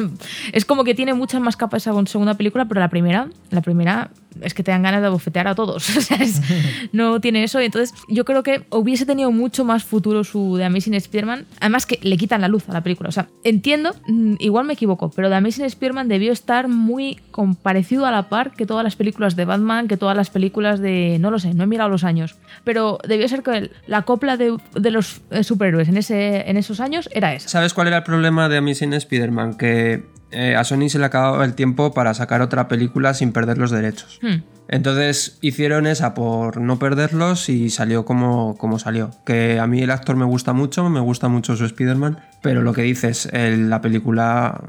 [0.52, 4.10] Es como que tiene muchas más capas esa segunda película, pero la primera, la primera
[4.42, 5.86] es que te dan ganas de bofetear a todos.
[6.92, 7.60] No tiene eso.
[7.60, 11.46] Entonces yo creo que hubiese tenido mucho más futuro su The Amazing Spider-Man.
[11.60, 13.08] Además que le quitan la luz a la película.
[13.08, 17.54] O sea, entiendo, mm, igual me equivoco, pero The Amazing Spider-Man debió estar muy con-
[17.54, 21.18] parecido a la par que todas las películas de Batman, que todas las películas de...
[21.20, 22.36] No lo sé, no he mirado los años.
[22.64, 26.80] Pero debió ser que la copla de, de los eh, superhéroes en, ese, en esos
[26.80, 27.48] años era esa.
[27.48, 29.54] ¿Sabes cuál era el problema de Amazing Spider-Man?
[29.56, 30.04] Que
[30.36, 33.70] eh, a Sony se le acababa el tiempo para sacar otra película sin perder los
[33.70, 34.18] derechos.
[34.20, 34.42] Hmm.
[34.68, 39.10] Entonces hicieron esa por no perderlos y salió como, como salió.
[39.24, 42.72] Que a mí el actor me gusta mucho, me gusta mucho su Spider-Man, pero lo
[42.72, 44.62] que dices, la película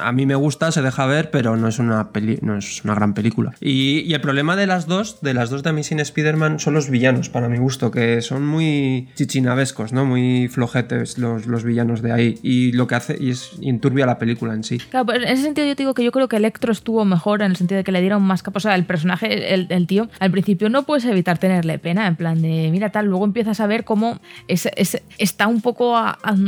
[0.00, 2.94] a mí me gusta, se deja ver, pero no es una, peli- no es una
[2.94, 3.52] gran película.
[3.60, 7.28] Y, el problema de las dos, de las dos de Amazing Spider-Man, son los villanos,
[7.30, 10.04] para mi gusto, que son muy chichinabescos, ¿no?
[10.04, 12.38] Muy flojetes los, los villanos de ahí.
[12.42, 14.78] Y lo que hace, y es enturbia la película en sí.
[14.90, 17.50] Claro, pues en ese sentido yo digo que yo creo que Electro estuvo mejor en
[17.52, 18.64] el sentido de que le dieron más capas.
[18.66, 22.40] O sea, el personaje, el, tío, al principio no puedes evitar tenerle pena, en plan
[22.42, 25.96] de, mira tal, luego empiezas a ver cómo es, es- está un poco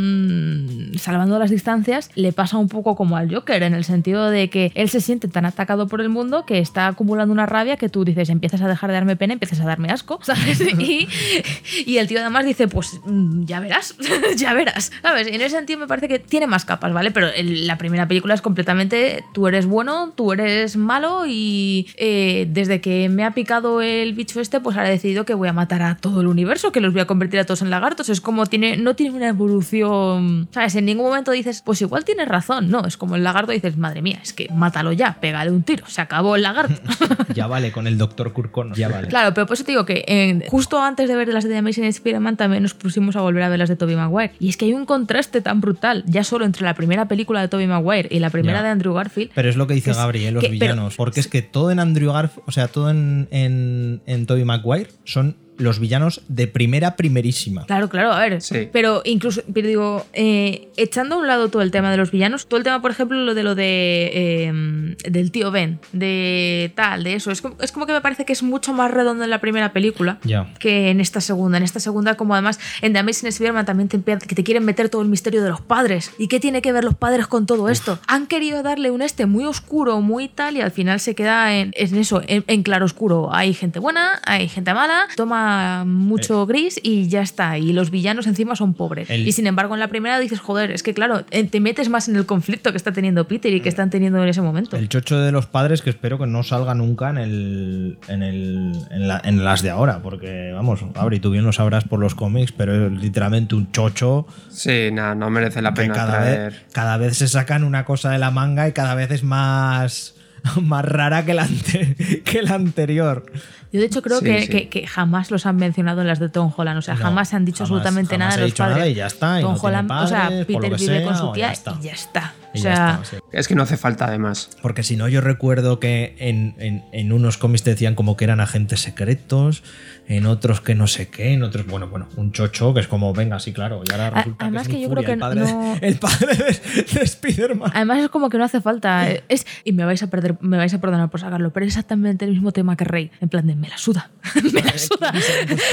[0.03, 4.51] mm, salvando las distancias, le pasa un poco como al Joker, en el sentido de
[4.51, 7.89] que él se siente tan atacado por el mundo que está acumulando una rabia que
[7.89, 10.61] tú dices, empiezas a dejar de darme pena, empiezas a darme asco, ¿sabes?
[10.61, 13.97] Y, el tío además dice, pues mm, ya verás,
[14.37, 15.29] ya verás, ¿sabes?
[15.31, 17.11] Y en ese sentido me parece que tiene más capas, ¿vale?
[17.11, 22.81] Pero la primera película es completamente, tú eres bueno, tú eres malo y eh, desde
[22.83, 25.81] que me ha picado el bicho este, pues ahora he decidido que voy a matar
[25.81, 28.11] a todo el universo, que los voy a convertir a todos en lagartos.
[28.11, 30.75] Es como tiene, no tiene una evolución, ¿sabes?
[30.77, 34.03] En ningún momento dices, pues igual tienes razón, no, es como el lagarto dices, madre
[34.03, 36.75] mía, es que mátalo ya, pégale un tiro, se acabó el lagarto.
[37.35, 39.09] ya vale, con el doctor Kurkon, ya vale.
[39.09, 41.85] Claro, pero por eso te digo que en- justo antes de ver las de Amazing
[41.85, 44.33] Spider-Man también nos pusimos a volver a ver las de Tobey Maguire.
[44.39, 47.49] Y es que hay un contraste tan brutal, ya solo entre la primera película de
[47.49, 48.65] Tobey Maguire y la primera Ya.
[48.65, 49.31] de Andrew Garfield.
[49.35, 50.97] Pero es lo que dice que Gabriel, los que- pero- villanos.
[50.97, 55.37] porque es que todo en Andrew Garfield, o sea, todo en, en, Tobey Maguire son
[55.63, 57.65] los villanos de primera, primerísima.
[57.67, 58.41] Claro, claro, a ver.
[58.43, 58.69] Sí.
[58.73, 62.47] Pero incluso, pero digo, eh, echando a un lado todo el tema de los villanos,
[62.47, 67.05] todo el tema, por ejemplo, lo de lo de eh, del tío Ben, de tal,
[67.05, 69.31] de eso, es como, es como que me parece que es mucho más redondo en
[69.31, 70.53] la primera película Ya.
[70.59, 71.59] que en esta segunda.
[71.59, 74.65] En esta segunda, como además en The Amazing Spider-Man también te, empiezan- que te quieren
[74.65, 76.11] meter todo el misterio de los padres.
[76.19, 77.99] ¿Y qué tiene que ver los padres con todo esto?
[78.07, 81.73] Han querido darle un este muy oscuro, muy tal, y al final se queda en,
[81.77, 83.33] en eso, en, en claro oscuro.
[83.33, 85.52] Hay gente buena, hay gente mala, toma
[85.87, 87.59] mucho gris y ya está.
[87.59, 89.11] Y los villanos encima son pobres.
[89.11, 91.89] El- Y sin embargo, en la primera dices, joder, es que claro, eh, te metes
[91.89, 94.77] más en el conflicto que está teniendo Peter y que están teniendo en ese momento.
[94.77, 98.73] El chocho de los padres que espero que no salga nunca en el en, el,
[98.91, 102.15] en, la- en las de ahora, porque vamos, Gabri, tú bien lo sabrás por los
[102.15, 106.53] cómics, pero es literalmente un chocho Sí, nada, no merece la pena cada traer.
[106.53, 110.15] vez, cada vez se sacan una cosa de la manga y cada vez es más,
[110.63, 113.25] más rara que la, ante- que la anterior.
[113.73, 114.49] Yo de hecho creo Sí, que, sí.
[114.49, 117.29] que- que jamás los han mencionado en las de Tom Holland, o sea, No, jamás
[117.31, 118.93] se han dicho jamás, absolutamente jamás nada de los dicho nada padres.
[118.93, 121.07] y ya está, y Tom no Holland, o sea, padres, por lo Peter vive sea,
[121.07, 121.77] con su o tía ya está.
[121.81, 122.35] y ya está.
[122.55, 123.17] Y o sea, está, sí.
[123.33, 124.51] Es que no hace falta además.
[124.61, 128.25] Porque si no, yo recuerdo que en, en- en unos cómics te decían como que
[128.25, 129.63] eran agentes secretos,
[130.09, 133.13] en otros que no sé qué, en otros, bueno, bueno, un chocho que es como,
[133.15, 135.41] venga, sí, claro, y ahora resulta además que, es que yo creo que el padre,
[135.41, 137.71] no- de, el padre de, de Spider-Man.
[137.75, 139.09] Además es como que no hace falta.
[139.29, 142.25] Es, y me vais a perder, me vais a perdonar por sacarlo, pero es exactamente
[142.25, 143.11] el mismo tema que Rey.
[143.21, 144.11] En plan de me la suda.
[144.53, 145.13] me la suda.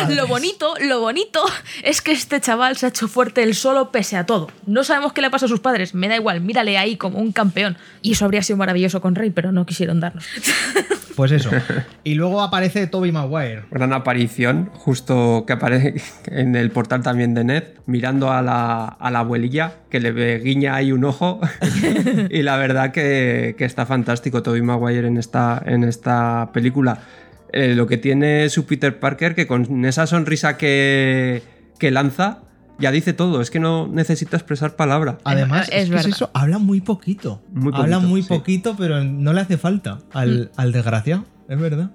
[0.09, 1.43] Lo bonito, lo bonito
[1.83, 4.49] es que este chaval se ha hecho fuerte él solo pese a todo.
[4.65, 5.93] No sabemos qué le pasa a sus padres.
[5.93, 7.48] Me da igual, mírale ahí como un campeón.
[8.01, 10.25] Y eso habría sido maravilloso con Rey, pero no quisieron darnos.
[11.19, 11.49] Pues eso.
[12.05, 13.63] Y luego aparece Toby Maguire.
[13.71, 15.95] Gran aparición, justo que aparece
[16.27, 20.39] en el portal también de Ned, mirando a la, a la abuelilla, que le ve
[20.39, 21.41] guiña ahí un ojo.
[22.29, 26.99] y la verdad que, que está fantástico Toby Maguire en esta, en esta película.
[27.51, 31.43] Eh, lo que tiene su Peter Parker, que con esa sonrisa que,
[31.79, 32.43] que lanza,
[32.79, 33.41] ya dice todo.
[33.41, 35.17] Es que no necesita expresar palabra.
[35.23, 36.07] Además, Es es, que es verdad.
[36.09, 37.41] eso, habla muy poquito.
[37.51, 38.27] Muy habla poquito, muy sí.
[38.29, 39.99] poquito, pero no le hace falta Mm.
[40.17, 41.91] al, al desgraciado, es verdad.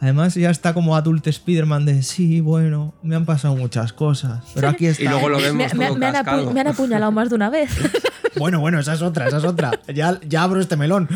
[0.00, 4.68] Además, ya está como adulto Spider-Man de sí, bueno, me han pasado muchas cosas, pero
[4.68, 5.02] aquí está.
[5.02, 6.52] Y luego lo vemos Me, me- todo me han apu- cascado.
[6.52, 7.70] me han apuñalado más de una vez.
[8.36, 9.72] Bueno, bueno, esa es otra, esa es otra.
[9.92, 11.08] Ya, ya abro este melón.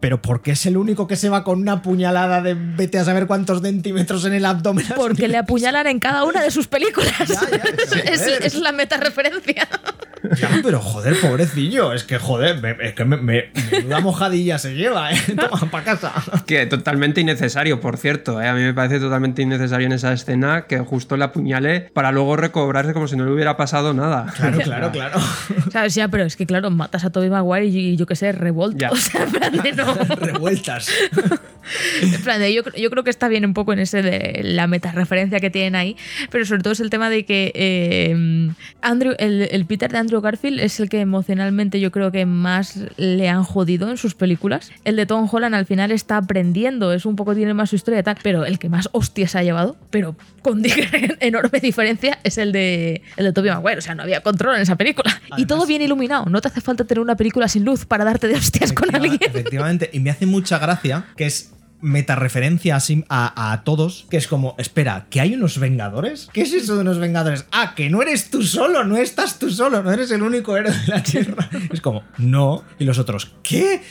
[0.00, 3.04] Pero ¿por qué es el único que se va con una puñalada de vete a
[3.04, 4.86] saber cuántos centímetros en el abdomen?
[4.96, 7.12] Porque le apuñalan en cada una de sus películas.
[7.26, 8.44] Ya, ya, pero es, joder.
[8.44, 9.68] es la meta referencia.
[10.40, 11.92] Ya, pero joder, pobrecillo.
[11.92, 15.16] Es que joder, me- es que me, me- menuda mojadilla se lleva, ¿eh?
[15.36, 16.12] Toma, para casa.
[16.46, 18.40] Que totalmente innecesario, por cierto.
[18.40, 18.48] ¿eh?
[18.48, 22.36] A mí me parece totalmente innecesario en esa escena que justo le apuñale para luego
[22.36, 24.32] recobrarse como si no le hubiera pasado nada.
[24.36, 25.20] Claro, claro, claro.
[25.72, 25.94] ¿Sabes?
[25.94, 28.34] Ya, pero es que claro, matas a Tobey Maguire y yo qué sé.
[28.74, 28.90] Ya.
[28.92, 29.94] O sea, no.
[30.16, 30.90] Revueltas.
[32.02, 34.66] En plan de, yo, yo creo que está bien un poco en ese de la
[34.66, 35.96] meta referencia que tienen ahí,
[36.30, 38.50] pero sobre todo es el tema de que eh,
[38.82, 42.78] Andrew, el, el Peter de Andrew Garfield es el que emocionalmente yo creo que más
[42.96, 44.70] le han jodido en sus películas.
[44.84, 48.00] El de Tom Holland al final está aprendiendo, es un poco tiene más su historia
[48.00, 50.62] y tal, pero el que más hostias ha llevado, pero con
[51.20, 53.78] enorme diferencia, es el de, el de Tobey Maguire.
[53.78, 55.20] O sea, no había control en esa película.
[55.36, 56.26] y todo bien iluminado.
[56.26, 59.18] No te hace falta tener una película sin luz para darte de hostias con alguien.
[59.20, 64.54] Efectivamente, y me hace mucha gracia que es metareferencia a, a todos, que es como,
[64.58, 66.28] espera, ¿que hay unos Vengadores?
[66.32, 67.46] ¿Qué es eso de unos Vengadores?
[67.52, 70.72] Ah, que no eres tú solo, no estás tú solo, no eres el único héroe
[70.72, 71.48] de la Tierra.
[71.72, 72.64] Es como, no.
[72.78, 73.82] Y los otros, ¿qué?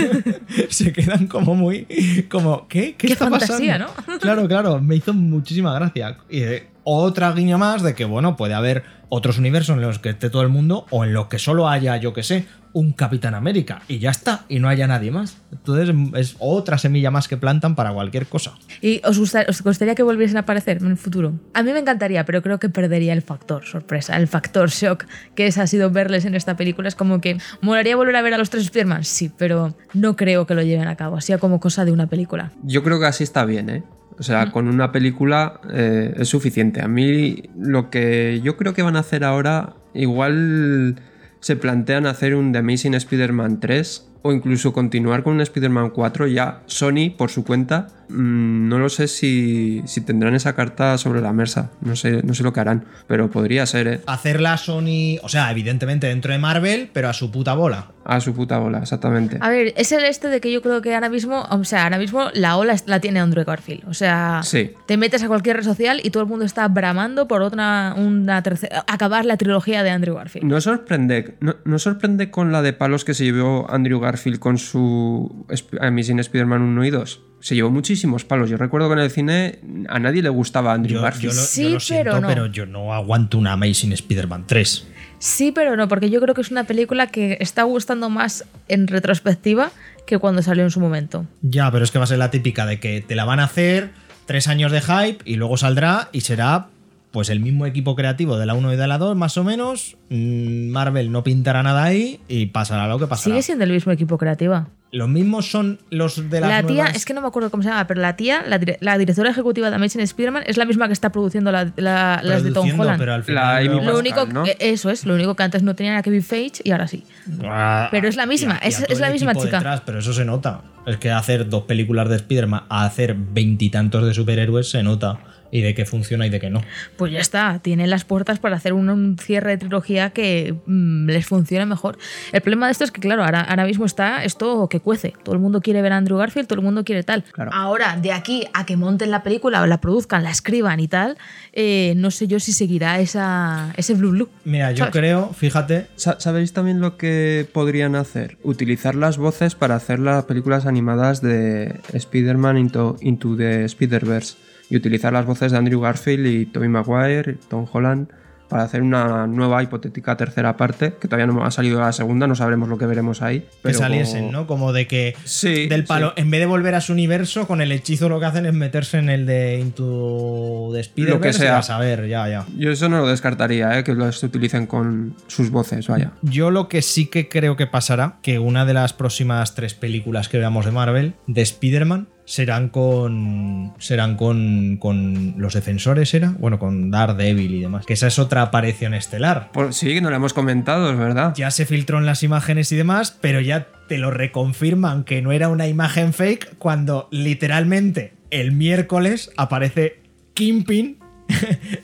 [0.68, 1.86] Se quedan como muy,
[2.30, 2.94] como, ¿qué?
[2.96, 4.18] ¿Qué, Qué está fantasía, pasando?
[4.20, 6.18] Claro, claro, me hizo muchísima gracia.
[6.28, 10.10] Y eh, otra guiño más de que, bueno, puede haber otros universos en los que
[10.10, 13.34] esté todo el mundo o en los que solo haya, yo que sé, un Capitán
[13.36, 15.36] América y ya está, y no haya nadie más.
[15.52, 18.54] Entonces es otra semilla más que plantan para cualquier cosa.
[18.82, 21.34] ¿Y os, gusta- os gustaría que volviesen a aparecer en el futuro?
[21.54, 25.04] A mí me encantaría, pero creo que perdería el factor sorpresa, el factor shock
[25.36, 26.88] que es, ha sido verles en esta película.
[26.88, 29.04] Es como que, ¿molaría volver a ver a los tres Spiderman?
[29.04, 32.50] Sí, pero no creo que lo lleven a cabo, así como cosa de una película.
[32.64, 33.84] Yo creo que así está bien, ¿eh?
[34.18, 36.82] O sea, con una película eh, es suficiente.
[36.82, 40.96] A mí lo que yo creo que van a hacer ahora, igual
[41.40, 46.26] se plantean hacer un The Amazing Spider-Man 3 o incluso continuar con un Spider-Man 4
[46.28, 47.88] ya Sony por su cuenta.
[48.08, 51.70] mm, no lo sé si, si tendrán esa carta sobre la mesa.
[51.82, 54.00] No sé, no sé lo que harán, pero podría ser, ¿eh?
[54.06, 57.88] Hacerla Sony, o sea, evidentemente dentro de Marvel, pero a su puta bola.
[58.06, 59.38] A su puta bola, exactamente.
[59.40, 61.96] A ver, es el este de que yo creo que ahora mismo, o sea, ahora
[61.98, 63.82] mismo la ola la tiene Andrew Garfield.
[63.88, 64.72] O sea, Sí.
[64.86, 68.42] te metes a cualquier red social y todo el mundo está bramando por otra, una
[68.42, 70.46] tercera, acabar la trilogía de Andrew Garfield.
[70.46, 74.58] No sorprende, no, no sorprende con la de palos que se llevó Andrew Garfield con
[74.58, 75.46] su
[75.80, 77.20] Amazing Spider-Man 1 y 2.
[77.40, 78.48] Se llevó muchísimos palos.
[78.48, 81.32] Yo recuerdo que en el cine a nadie le gustaba Andrew Yo, Garfield.
[81.32, 82.28] yo lo, yo Sí, lo siento, pero no.
[82.28, 84.88] pero yo no aguanto una Amazing Spider-Man 3.
[85.18, 88.86] Sí, pero no, porque yo creo que es una película que está gustando más en
[88.86, 89.70] retrospectiva
[90.06, 91.26] que cuando salió en su momento.
[91.42, 93.44] Ya, pero es que va a ser la típica de que te la van a
[93.44, 93.90] hacer
[94.26, 96.68] tres años de hype y luego saldrá y será
[97.10, 99.96] pues el mismo equipo creativo de la 1 y de la 2, más o menos.
[100.10, 103.34] Mm, Marvel no pintará nada ahí y pasará lo que pasará.
[103.34, 104.66] Sigue siendo el mismo equipo creativa.
[104.94, 107.62] Los mismos son los de las La tía, nuevas- es que no me acuerdo cómo
[107.64, 110.64] se llama, pero la tía, la, dire- la directora ejecutiva de Amazing Spider-Man, es la
[110.64, 112.98] misma que está produciendo la- la- las de Tom Holland.
[112.98, 114.46] pero al La final Lo Pascal, único, ¿no?
[114.46, 117.04] eh, eso es, lo único que antes no tenían a Kevin Feige y ahora sí.
[117.44, 119.56] Ah, Pero es la misma, y a- y a es- la misma chica.
[119.58, 120.60] detrás, pero eso se nota.
[120.86, 125.18] Es que hacer dos películas de Spider-Man a hacer veintitantos de superhéroes se nota.
[125.54, 126.62] Y de qué funciona y de qué no.
[126.96, 131.06] Pues ya está, tienen las puertas para hacer un, un cierre de trilogía que mm,
[131.06, 131.96] les funcione mejor.
[132.32, 135.12] El problema de esto es que, claro, ahora, ahora mismo está esto que cuece.
[135.22, 137.22] Todo el mundo quiere ver a Andrew Garfield, todo el mundo quiere tal.
[137.30, 137.52] Claro.
[137.54, 141.16] Ahora, de aquí a que monten la película o la produzcan, la escriban y tal,
[141.52, 144.28] eh, no sé yo si seguirá esa, ese blue blue.
[144.44, 144.92] Mira, yo ¿Sabes?
[144.92, 148.38] creo, fíjate, Sa- ¿Sabéis también lo que podrían hacer?
[148.42, 154.36] Utilizar las voces para hacer las películas animadas de Spider-Man into, into the Spider-Verse.
[154.74, 158.08] Y utilizar las voces de Andrew Garfield y Tobey Maguire, Tom Holland,
[158.48, 162.34] para hacer una nueva hipotética tercera parte, que todavía no ha salido la segunda, no
[162.34, 163.46] sabremos lo que veremos ahí.
[163.62, 164.48] que saliesen, ¿no?
[164.48, 166.22] Como de que Sí, del palo, sí.
[166.22, 168.98] en vez de volver a su universo, con el hechizo lo que hacen es meterse
[168.98, 171.58] en el de Into the Spider-Verse Lo que y sea.
[171.58, 172.46] a saber, ya, ya.
[172.58, 173.84] Yo eso no lo descartaría, ¿eh?
[173.84, 176.10] que los utilicen con sus voces, vaya.
[176.22, 180.28] Yo lo que sí que creo que pasará, que una de las próximas tres películas
[180.28, 183.74] que veamos de Marvel, de Spider-Man, serán con.
[183.78, 184.76] serán con.
[184.78, 186.34] con los defensores, ¿era?
[186.38, 187.86] Bueno, con Daredevil y demás.
[187.86, 189.50] Que esa es otra aparición estelar.
[189.52, 191.34] Por, sí, que no lo hemos comentado, es verdad.
[191.36, 195.32] Ya se filtró en las imágenes y demás, pero ya te lo reconfirman que no
[195.32, 200.00] era una imagen fake cuando literalmente el miércoles aparece
[200.32, 200.98] Kingpin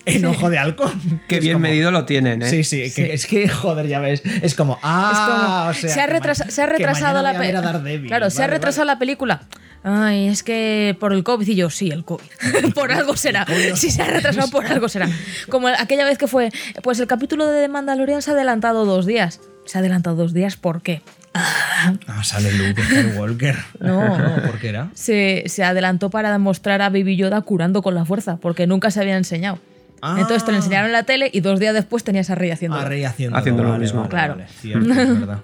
[0.06, 1.20] en Ojo de Halcón.
[1.28, 2.48] Qué Es bien como- medido lo tienen, ¿eh?
[2.48, 3.02] Sí, sí, que- Sí.
[3.02, 4.22] es que, joder, ya ves.
[4.42, 6.06] Es como, ah, Es como, o sea, se, ha
[6.50, 7.82] se retrasado la película.
[8.08, 9.42] Claro, se ha Vale, retrasado la película.
[9.82, 11.46] Ay, es que por el COVID.
[11.48, 12.24] Y yo, sí, el COVID.
[12.74, 13.46] por algo será.
[13.74, 15.08] Si se ha retrasado, por algo será.
[15.48, 16.50] Como aquella vez que fue,
[16.82, 19.40] pues el capítulo de The Mandalorian se ha adelantado dos días.
[19.64, 21.02] Se ha adelantado dos días, ¿por qué?
[21.32, 21.98] vale.
[22.06, 23.56] Ah, sale Luke Skywalker.
[23.80, 24.42] No.
[24.46, 24.90] ¿por qué era?
[24.94, 29.00] Se, se adelantó para demostrar a Baby Yoda curando con la fuerza, porque nunca se
[29.00, 29.58] había enseñado.
[30.02, 30.16] Ah.
[30.18, 32.78] Entonces te lo enseñaron en la tele y dos días después tenías a Rey haciendo.
[32.78, 34.08] A Rey haciendo, Haciendo lo mismo.
[34.08, 34.38] Claro.
[34.60, 35.40] cierto, es verdad.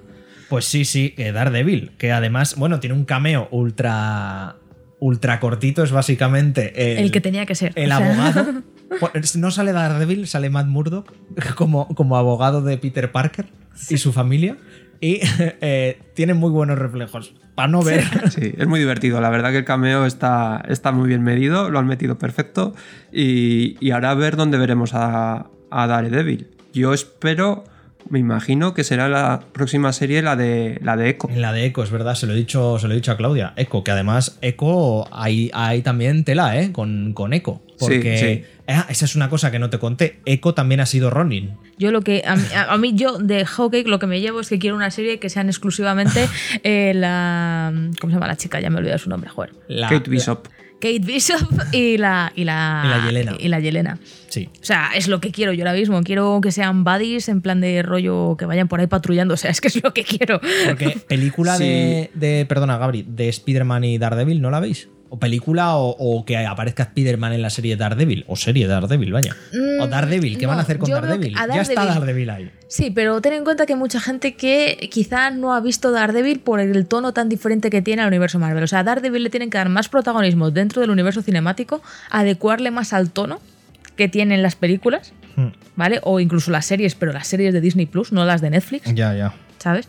[0.49, 4.57] Pues sí, sí, que Daredevil, que además, bueno, tiene un cameo ultra
[4.99, 7.73] ultra cortito, es básicamente el, El que tenía que ser.
[7.77, 8.63] el O sea, abogado.
[9.01, 11.13] Pues, No sale Daredevil, sale Matt Murdock
[11.57, 13.47] como, como abogado de Peter Parker
[13.91, 14.57] y su familia.
[15.01, 15.21] Y
[15.61, 17.35] eh, tiene muy buenos reflejos.
[17.57, 18.05] Para no ver.
[18.31, 19.21] Sí, es muy divertido.
[19.21, 22.75] La verdad que el cameo está, está muy bien medido, lo han metido perfecto.
[23.13, 26.49] Y, y ahora a ver dónde veremos a, a Daredevil.
[26.73, 27.65] Yo espero,
[28.11, 31.29] me imagino que será la próxima serie la de, la de Echo.
[31.31, 33.17] En la de Echo, es verdad, se lo he dicho, se lo he dicho a
[33.17, 33.53] Claudia.
[33.57, 36.73] Echo, que además Echo hay, hay también tela, ¿eh?
[36.73, 37.63] Con, con Echo.
[37.79, 38.45] Porque Sí, sí.
[38.69, 40.21] Ah, esa es una cosa que no te conté.
[40.25, 41.57] Echo también ha sido Ronin.
[41.79, 42.23] Yo lo que.
[42.27, 44.77] A mí, a- a mí yo de Hawkeye lo que me llevo es que quiero
[44.77, 46.27] una serie que sean exclusivamente
[46.65, 47.71] eh, la.
[48.01, 48.59] ¿Cómo se llama la chica?
[48.61, 49.53] Ya me he olvidado su nombre, joder.
[49.69, 50.49] La- Kate Bishop.
[50.81, 51.41] Kate Bishop
[51.73, 52.33] y la.
[52.37, 53.37] Y la, Y la Yelena.
[53.39, 53.99] Y la Yelena.
[54.29, 54.49] Sí.
[54.61, 56.03] O sea, es lo que quiero yo ahora mismo.
[56.03, 59.35] Quiero que sean buddies en plan de rollo que vayan por ahí patrullando.
[59.35, 60.41] O sea, es que es lo que quiero.
[60.67, 61.65] Porque película Sí.
[61.65, 64.89] de, de- Perdona, Gabri, de Spider-Man y Daredevil, ¿no la veis?
[65.09, 68.25] O película o, o que aparezca Spider-Man en la serie Daredevil.
[68.27, 69.37] O serie Daredevil, vaya.
[69.81, 71.35] o Mm, Daredevil, ¿qué van a hacer con Daredevil?
[71.35, 72.51] Ya está Daredevil- ahí.
[72.69, 76.41] Sí, pero ten en cuenta que hay mucha gente que quizá no ha visto Daredevil
[76.41, 78.65] por el tono tan diferente que tiene al universo Marvel.
[78.65, 82.71] O sea, a Daredevil le tienen que dar más protagonismo dentro del universo cinemático, adecuarle
[82.73, 83.41] más al tono
[83.97, 85.49] que tienen las películas, Hmm.
[85.77, 86.01] ¿vale?
[86.03, 89.15] O incluso las series, pero las series de Disney Plus, no las de Netflix, Ya,
[89.15, 89.35] ya.
[89.59, 89.89] ¿sabes?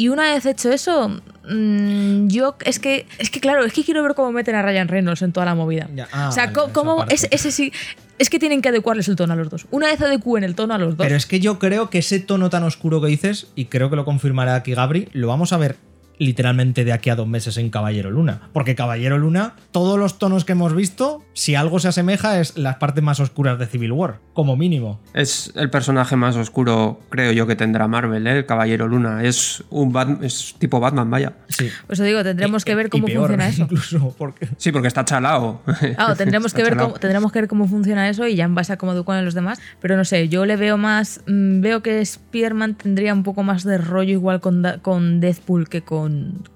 [0.00, 4.02] Y una vez hecho eso, mm, yo es que, es que claro, es que quiero
[4.02, 5.90] ver cómo meten a Ryan Reynolds en toda la movida.
[5.94, 7.70] Ya, ah, o sea, vale, cómo, ese sí,
[8.18, 9.66] es que tienen que adecuarles el tono a los dos.
[9.70, 11.04] Una vez adecúen el tono a los dos.
[11.04, 13.96] Pero es que yo creo que ese tono tan oscuro que dices, y creo que
[13.96, 15.76] lo confirmará aquí Gabri, lo vamos a ver
[16.20, 18.42] literalmente de aquí a dos meses en Caballero Luna.
[18.52, 22.76] Porque Caballero Luna, todos los tonos que hemos visto, si algo se asemeja es las
[22.76, 25.00] partes más oscuras de Civil War, como mínimo.
[25.14, 28.38] Es el personaje más oscuro, creo yo, que tendrá Marvel, ¿eh?
[28.38, 29.24] el Caballero Luna.
[29.24, 31.32] Es un Bat- es tipo Batman, vaya.
[31.48, 31.68] Sí.
[31.86, 33.62] Pues os digo, tendremos que ver Y cómo peor, funciona eso.
[33.62, 34.46] Incluso porque...
[34.58, 35.62] Sí, porque está chalao.
[35.96, 38.54] Claro, tendremos Está que, ver cómo, tendremos que ver cómo funciona eso y ya en
[38.54, 39.58] base a cómo educan los demás.
[39.80, 41.22] Pero no sé, yo le veo más.
[41.26, 45.80] mm, veo que Spider-Man tendría un poco más de rollo igual con, con Deadpool que
[45.82, 46.09] con,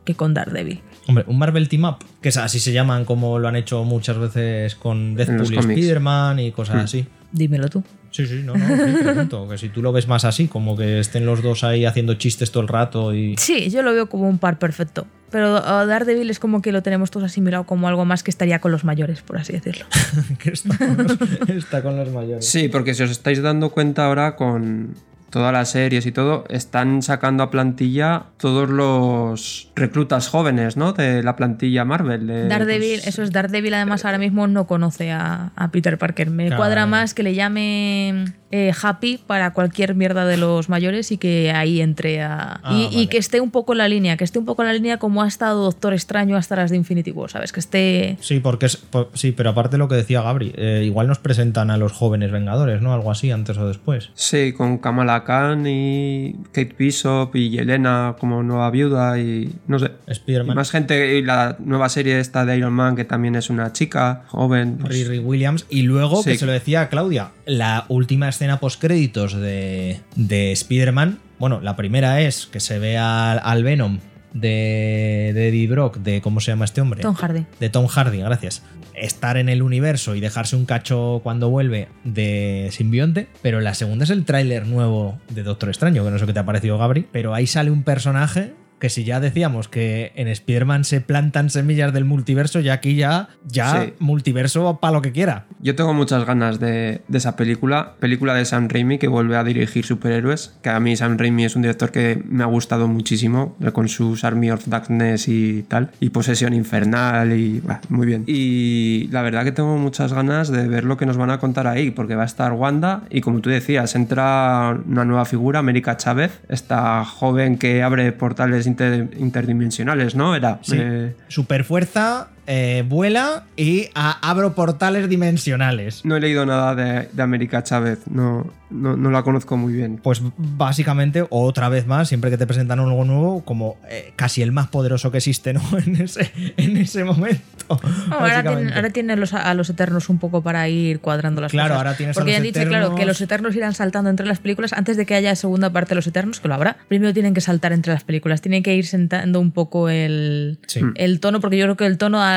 [0.04, 0.80] que con Daredevil.
[1.06, 4.18] Hombre, un Marvel Team Up, que es así se llaman como lo han hecho muchas
[4.18, 5.58] veces con los Deadpool y.
[5.58, 7.06] Spider-Man y cosas así.
[7.32, 7.82] Dímelo tú.
[8.10, 11.00] Sí, sí, no, no, sí, pregunto, que si tú lo ves más así, como que
[11.00, 13.34] estén los dos ahí haciendo chistes todo el rato y...
[13.38, 15.04] Sí, yo lo veo como un par perfecto.
[15.30, 18.60] Pero uh, Daredevil es como que lo tenemos todos asimilado como algo más que estaría
[18.60, 19.84] con los mayores, por así decirlo.
[20.38, 22.46] que está con los, está con los mayores.
[22.46, 24.94] Sí, porque si os estáis dando cuenta ahora con
[25.34, 30.92] todas las series y todo, están sacando a plantilla todos los reclutas jóvenes, ¿no?
[30.92, 32.28] De la plantilla Marvel.
[32.28, 36.30] de, Daredevil, pues, eso es Daredevil, además ahora mismo no conoce a, a Peter Parker.
[36.30, 36.60] Me Claro.
[36.60, 38.26] cuadra más que le llame
[38.56, 42.60] eh, Happy para cualquier mierda de los mayores y que ahí entre a.
[42.62, 44.74] Ah, y, que esté un poco en la línea, que esté un poco en la
[44.74, 47.50] línea como ha estado Doctor Extraño hasta las de Infinity War, ¿sabes?
[47.50, 48.16] Que esté.
[48.20, 48.80] Sí, porque es,
[49.14, 52.80] sí, pero aparte lo que decía Gabri, eh, igual nos presentan a los jóvenes Vengadores,
[52.80, 52.94] ¿no?
[52.94, 54.10] Algo así, antes o después.
[54.14, 59.90] Sí, con Kamala Khan y Kate Bishop y Yelena como nueva viuda y no sé.
[60.06, 63.50] Y Spider-Man, más gente, y la nueva serie esta de Iron Man, que también es
[63.50, 64.78] una chica joven.
[64.80, 69.34] pues- Riri Williams, y luego, que se lo decía a Claudia, la última escena postcréditos
[69.34, 73.98] de, de Spider-Man, bueno, la primera es que se ve al, al Venom
[74.32, 77.02] de, de Eddie Brock, de cómo se llama este hombre.
[77.02, 77.46] Tom Hardy.
[77.60, 78.62] de Tom Hardy, gracias.
[78.94, 84.04] Estar en el universo y dejarse un cacho cuando vuelve de simbionte, pero la segunda
[84.04, 87.06] es el tráiler nuevo de Doctor Extraño, que no sé qué te ha parecido, Gabri,
[87.10, 88.52] pero ahí sale un personaje
[88.84, 93.30] que si ya decíamos que en Spider-Man se plantan semillas del multiverso, ya aquí ya,
[93.46, 93.94] ya Sí.
[93.98, 95.46] multiverso para lo que quiera.
[95.62, 99.42] Yo tengo muchas ganas de, de esa película, película de Sam Raimi que vuelve a
[99.44, 103.56] dirigir superhéroes, que a mí Sam Raimi es un director que me ha gustado muchísimo,
[103.62, 108.24] eh, con sus Army of Darkness y tal, y Posesión Infernal y bah, muy bien.
[108.26, 111.66] Y la verdad que tengo muchas ganas de ver lo que nos van a contar
[111.68, 115.96] ahí, porque va a estar Wanda y como tú decías, entra una nueva figura, América
[115.96, 120.34] Chávez, esta joven que abre portales inter- interdimensionales, ¿no?
[120.34, 120.58] Era...
[120.62, 120.76] Sí.
[120.78, 126.04] eh, Super fuerza, eh, vuela y a- abro portales dimensionales.
[126.04, 129.98] no he leído nada de, de América Chávez, no, no, no la conozco muy bien.
[130.02, 134.52] Pues básicamente, otra vez más, siempre que te presentan algo nuevo, como eh, casi el
[134.52, 135.60] más poderoso que existe, ¿no?
[135.86, 137.40] En ese, en ese momento.
[137.68, 137.76] No,
[138.14, 138.56] ahora básicamente.
[138.64, 141.78] tiene, ahora tiene los- a los Eternos un poco para ir cuadrando las Claro, cosas.
[141.78, 144.26] ahora tienes a Porque los ya han dicho, claro, que los Eternos irán saltando entre
[144.26, 146.76] las películas antes de que haya segunda parte de los Eternos, que lo habrá.
[146.88, 150.80] Primero tienen que saltar entre las películas, tienen que ir sentando un poco el, Sí.
[150.96, 152.33] el tono, porque yo creo que el tono, al-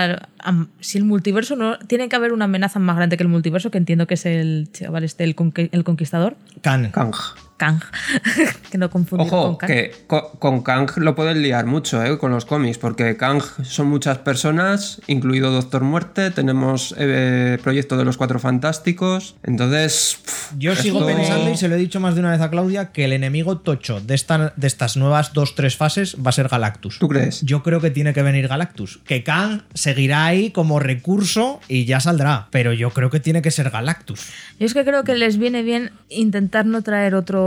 [0.79, 1.77] si el multiverso no.
[1.79, 4.69] Tiene que haber una amenaza más grande que el multiverso, que entiendo que es el
[4.71, 5.35] chaval este, el,
[5.83, 6.35] conquistador.
[6.61, 6.91] Kang.
[6.91, 7.13] Kang.
[7.57, 7.79] Kang.
[8.71, 9.67] que no confundir con Ojo, Kang.
[9.69, 12.17] que co- con Kang lo pueden liar mucho, ¿eh?
[12.17, 18.05] Con los cómics, porque Kang son muchas personas, incluido Doctor Muerte, tenemos eh, proyecto de
[18.05, 20.19] los Cuatro Fantásticos, entonces...
[20.23, 22.91] pff, Yo sigo pensando, y se lo he dicho más de una vez a Claudia,
[22.91, 26.47] que el enemigo tocho de, esta- de estas nuevas dos, tres fases va a ser
[26.47, 26.99] Galactus.
[26.99, 27.41] ¿Tú crees?
[27.41, 28.99] Yo creo que tiene que venir Galactus.
[29.05, 32.47] Que Kang seguirá ahí como recurso y ya saldrá.
[32.51, 34.27] Pero yo creo que tiene que ser Galactus.
[34.59, 37.46] Yo es que creo que les viene bien intentar no traer otro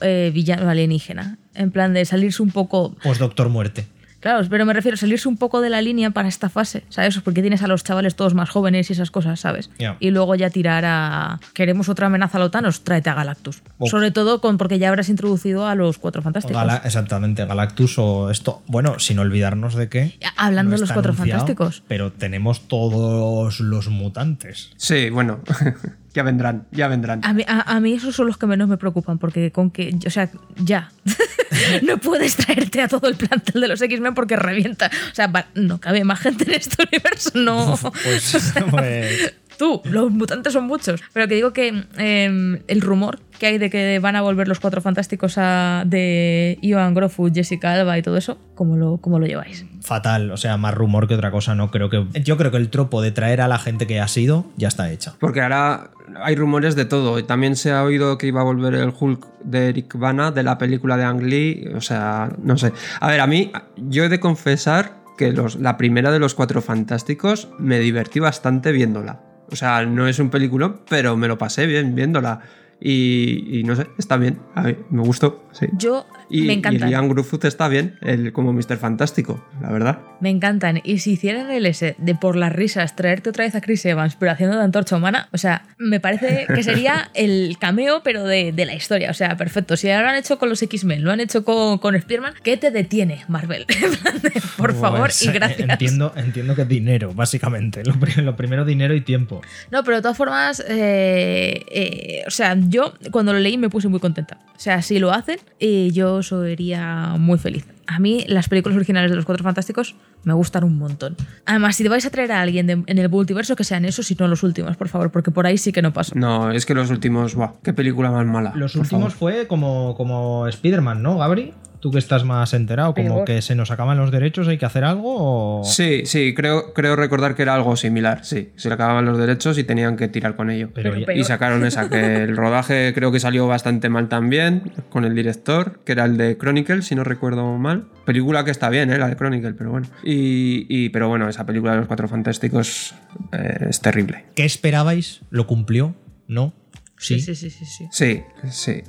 [0.00, 1.38] eh, villano alienígena.
[1.54, 2.96] En plan de salirse un poco.
[3.02, 3.86] Pues Doctor Muerte.
[4.20, 7.18] Claro, pero me refiero a salirse un poco de la línea para esta fase, ¿sabes?
[7.20, 9.70] Porque tienes a los chavales todos más jóvenes y esas cosas, ¿sabes?
[9.98, 11.40] Y luego ya tirar a.
[11.54, 13.62] Queremos otra amenaza a la OTAN, os tráete a Galactus.
[13.78, 13.86] Oh.
[13.88, 16.54] Sobre todo con, porque ya habrás introducido a los cuatro fantásticos.
[16.54, 18.62] Gala- exactamente, Galactus o esto.
[18.66, 20.18] Bueno, sin olvidarnos de que.
[20.36, 21.82] Hablando no de los Cuatro Fantásticos.
[21.88, 24.70] Pero tenemos todos los mutantes.
[24.76, 25.40] Sí, bueno,
[26.12, 27.20] ya vendrán, ya vendrán.
[27.24, 29.96] A mí, a, a mí esos son los que menos me preocupan, porque con que,
[30.06, 30.90] o sea, ya.
[31.82, 34.90] no puedes traerte a todo el plantel de los X-Men porque revienta.
[35.10, 37.78] O sea, va- no cabe más gente en este universo, no.
[38.02, 41.02] Pues, pues Tú, los mutantes son muchos.
[41.12, 44.58] Pero que digo que eh, el rumor que hay de que van a volver los
[44.58, 49.26] cuatro fantásticos a, de Ivan Grofu, Jessica Alba y todo eso, ¿cómo lo, cómo lo
[49.26, 49.66] lleváis?
[49.82, 50.30] fatal.
[50.30, 51.54] O sea, más rumor que otra cosa.
[51.54, 52.06] No creo que.
[52.22, 54.90] Yo creo que el tropo de traer a la gente que ha sido ya está
[54.90, 55.16] hecha.
[55.20, 55.90] Porque ahora
[56.22, 57.18] hay rumores de todo.
[57.18, 60.42] Y también se ha oído que iba a volver el Hulk de Eric Bana de
[60.42, 61.68] la película de Ang Lee.
[61.74, 62.72] O sea, no sé.
[62.98, 66.62] A ver, a mí, yo he de confesar que los, la primera de los cuatro
[66.62, 69.20] fantásticos me divertí bastante viéndola.
[69.50, 72.40] O sea, no es un película, pero me lo pasé bien viéndola.
[72.80, 74.38] Y, no sé, está bien.
[74.54, 75.66] A mí me gustó, sí.
[75.72, 76.86] Yo y, me encanta.
[76.86, 77.12] Y Ian
[77.42, 78.76] está bien, el, como Mr.
[78.78, 79.98] Fantástico, la verdad.
[80.20, 80.80] Me encantan.
[80.84, 84.16] Y si hicieran el S de por las risas traerte otra vez a Chris Evans,
[84.16, 88.52] pero haciendo de antorcha humana, o sea, me parece que sería el cameo, pero de,
[88.52, 89.10] de la historia.
[89.10, 89.76] O sea, perfecto.
[89.76, 92.70] Si lo han hecho con los X-Men, lo han hecho con, con Spearman, ¿qué te
[92.70, 93.66] detiene, Marvel?
[94.56, 95.68] por favor Pues, y gracias.
[95.68, 97.82] Entiendo, entiendo que dinero, básicamente.
[97.84, 99.40] Lo, pri- lo primero, dinero y tiempo.
[99.70, 103.88] No, pero de todas formas, eh, eh, o sea, yo cuando lo leí me puse
[103.88, 104.38] muy contenta.
[104.56, 107.66] O sea, si lo hacen, eh, yo sería muy feliz.
[107.86, 111.16] A mí las películas originales de los Cuatro Fantásticos me gustan un montón.
[111.46, 114.10] Además, si te vais a traer a alguien de- en el multiverso, que sean esos
[114.10, 116.12] y no los últimos, por favor, porque por ahí sí que no paso.
[116.14, 117.52] No, es que los últimos, ¡buah!
[117.62, 118.52] ¡Qué película más mala!
[118.54, 119.34] Los últimos favor.
[119.34, 121.52] fue como, como Spider-Man, ¿no, Gabri?
[121.80, 124.84] Tú que estás más enterado, como que se nos acaban los derechos, hay que hacer
[124.84, 125.64] algo o...
[125.64, 128.50] Sí, sí, creo, creo recordar que era algo similar, sí.
[128.56, 130.68] Se le acababan los derechos y tenían que tirar con ello.
[130.74, 130.94] Pero.
[131.14, 135.80] Y sacaron esa, que el rodaje creo que salió bastante mal también, con el director,
[135.84, 137.86] que era el de Chronicle, si no recuerdo mal.
[138.04, 138.98] Película que está bien, ¿eh?
[138.98, 139.86] la de Chronicle, pero bueno.
[140.04, 142.94] Y, y- pero bueno, esa película de los Cuatro Fantásticos
[143.32, 144.26] eh, es terrible.
[144.34, 145.22] ¿Qué esperabais?
[145.30, 145.94] ¿Lo cumplió?
[146.28, 146.52] ¿No?
[146.98, 147.64] Sí, sí, sí, sí.
[147.64, 147.86] sí.
[147.90, 148.82] Sí, sí.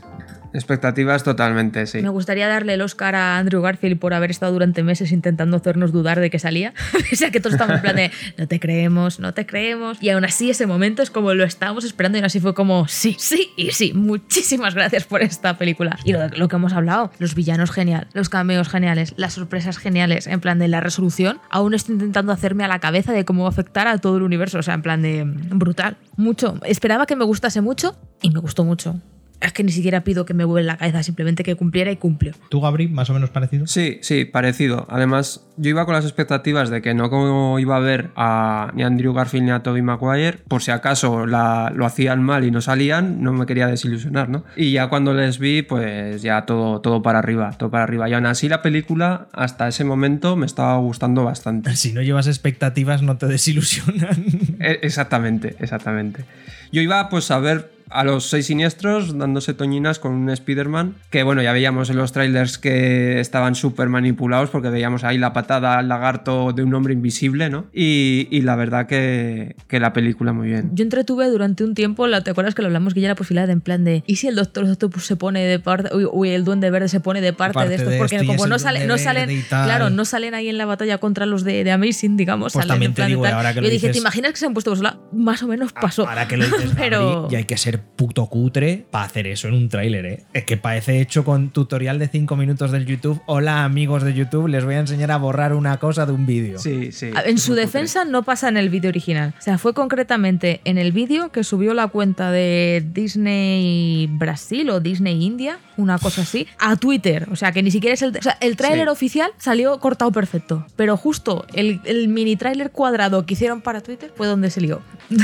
[0.54, 2.02] Expectativas totalmente, sí.
[2.02, 5.92] Me gustaría darle el Oscar a Andrew Garfield por haber estado durante meses intentando hacernos
[5.92, 6.74] dudar de que salía.
[7.14, 10.02] o sea, que todos estamos en plan de no te creemos, no te creemos.
[10.02, 12.88] Y aún así, ese momento es como lo estábamos esperando y aún así fue como
[12.88, 13.94] sí, sí y sí.
[13.94, 15.98] Muchísimas gracias por esta película.
[16.04, 20.28] Y lo, que hemos hablado, los villanos genial, los cameos geniales, las sorpresas geniales.
[20.28, 23.50] En plan de la resolución, aún estoy intentando hacerme a la cabeza de cómo va
[23.50, 24.60] a afectar a todo el universo.
[24.60, 25.98] O sea, en plan de mm, brutal.
[26.18, 26.60] Mucho.
[26.66, 29.00] Esperaba que me gustase mucho y me gustó mucho.
[29.42, 32.34] Es que ni siquiera pido que me vuelva la cabeza, simplemente que cumpliera y cumplió.
[32.50, 33.66] ¿Tú, Gabri, más o menos parecido?
[33.68, 34.86] Sí, sí, parecido.
[34.90, 38.84] Además, yo iba con las expectativas de que no como iba a ver a ni
[38.84, 42.52] a Andrew Garfield ni a Tobey Maguire, por si acaso la- lo hacían mal y
[42.52, 44.44] no salían, no me quería desilusionar, ¿no?
[44.56, 48.08] Y ya cuando les vi, pues ya todo, todo para arriba, todo para arriba.
[48.10, 51.76] Y aún así la película, hasta ese momento, me estaba gustando bastante.
[51.82, 54.24] Si no llevas expectativas, no te desilusionan.
[54.60, 56.26] E- Exactamente, exactamente.
[56.72, 61.24] Yo iba pues a ver a los seis siniestros dándose toñinas con un Spider-Man que
[61.24, 65.78] bueno, ya veíamos en los trailers que estaban súper manipulados porque veíamos ahí la patada
[65.78, 67.66] al lagarto de un hombre invisible, ¿no?
[67.74, 70.72] Y, y la verdad que, que la película muy bien.
[70.74, 73.48] Yo entretuve durante un tiempo, la- ¿te acuerdas que lo hablamos que ya la posibilidad
[73.48, 76.30] de en plan de ¿y si el Doctor Octopus se pone de parte uy, uy,
[76.30, 77.92] el Duende Verde se pone de parte, Parte de estos?
[77.92, 80.58] de Porque esto y como no, sale, no salen, y claro, no salen ahí en
[80.58, 83.12] la batalla contra los de, de Amazing, digamos, Pues salen también en te plan de
[83.12, 83.34] digo, tal.
[83.34, 85.00] ahora que lo Yo dije, dices- ¿te imaginas que se han puesto sola?
[85.14, 86.08] Más o menos pasó.
[86.08, 89.48] Ahora que lo dices, pero Gabri, y hay que ser puto cutre para hacer eso
[89.48, 90.24] en un tráiler, ¿eh?
[90.34, 93.22] Es que parece hecho con tutorial de 5 minutos del YouTube.
[93.26, 96.60] Hola, amigos de YouTube, les voy a enseñar a borrar una cosa de un vídeo.
[96.60, 97.12] Sí, sí.
[97.26, 99.34] En su defensa no pasa en el vídeo original.
[99.38, 104.80] O sea, fue concretamente en el vídeo que subió la cuenta de Disney Brasil o
[104.80, 107.28] Disney India, una cosa así, a Twitter.
[107.32, 108.16] O sea, que ni siquiera es el...
[108.18, 108.92] O sea, el tráiler Sí.
[108.92, 110.66] oficial salió cortado perfecto.
[110.76, 114.82] Pero justo el, el mini tráiler cuadrado que hicieron para Twitter fue donde se lió.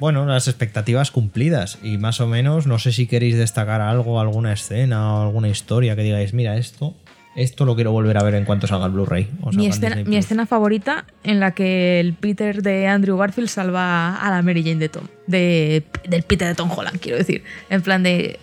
[0.00, 1.78] Bueno, las expectativas cumplidas.
[1.82, 5.96] Y más o menos, no sé si queréis destacar algo, alguna escena o alguna historia
[5.96, 6.94] que digáis, mira, esto,
[7.36, 9.28] esto lo quiero volver a ver en cuanto salga el Blu-ray.
[9.52, 10.16] Mi en escena, mi Plus".
[10.16, 14.76] escena favorita en la que el Peter de Andrew Garfield salva a la Mary Jane
[14.76, 15.04] de Tom.
[15.26, 17.44] De, del Peter de Tom Holland, quiero decir.
[17.70, 18.38] En plan de.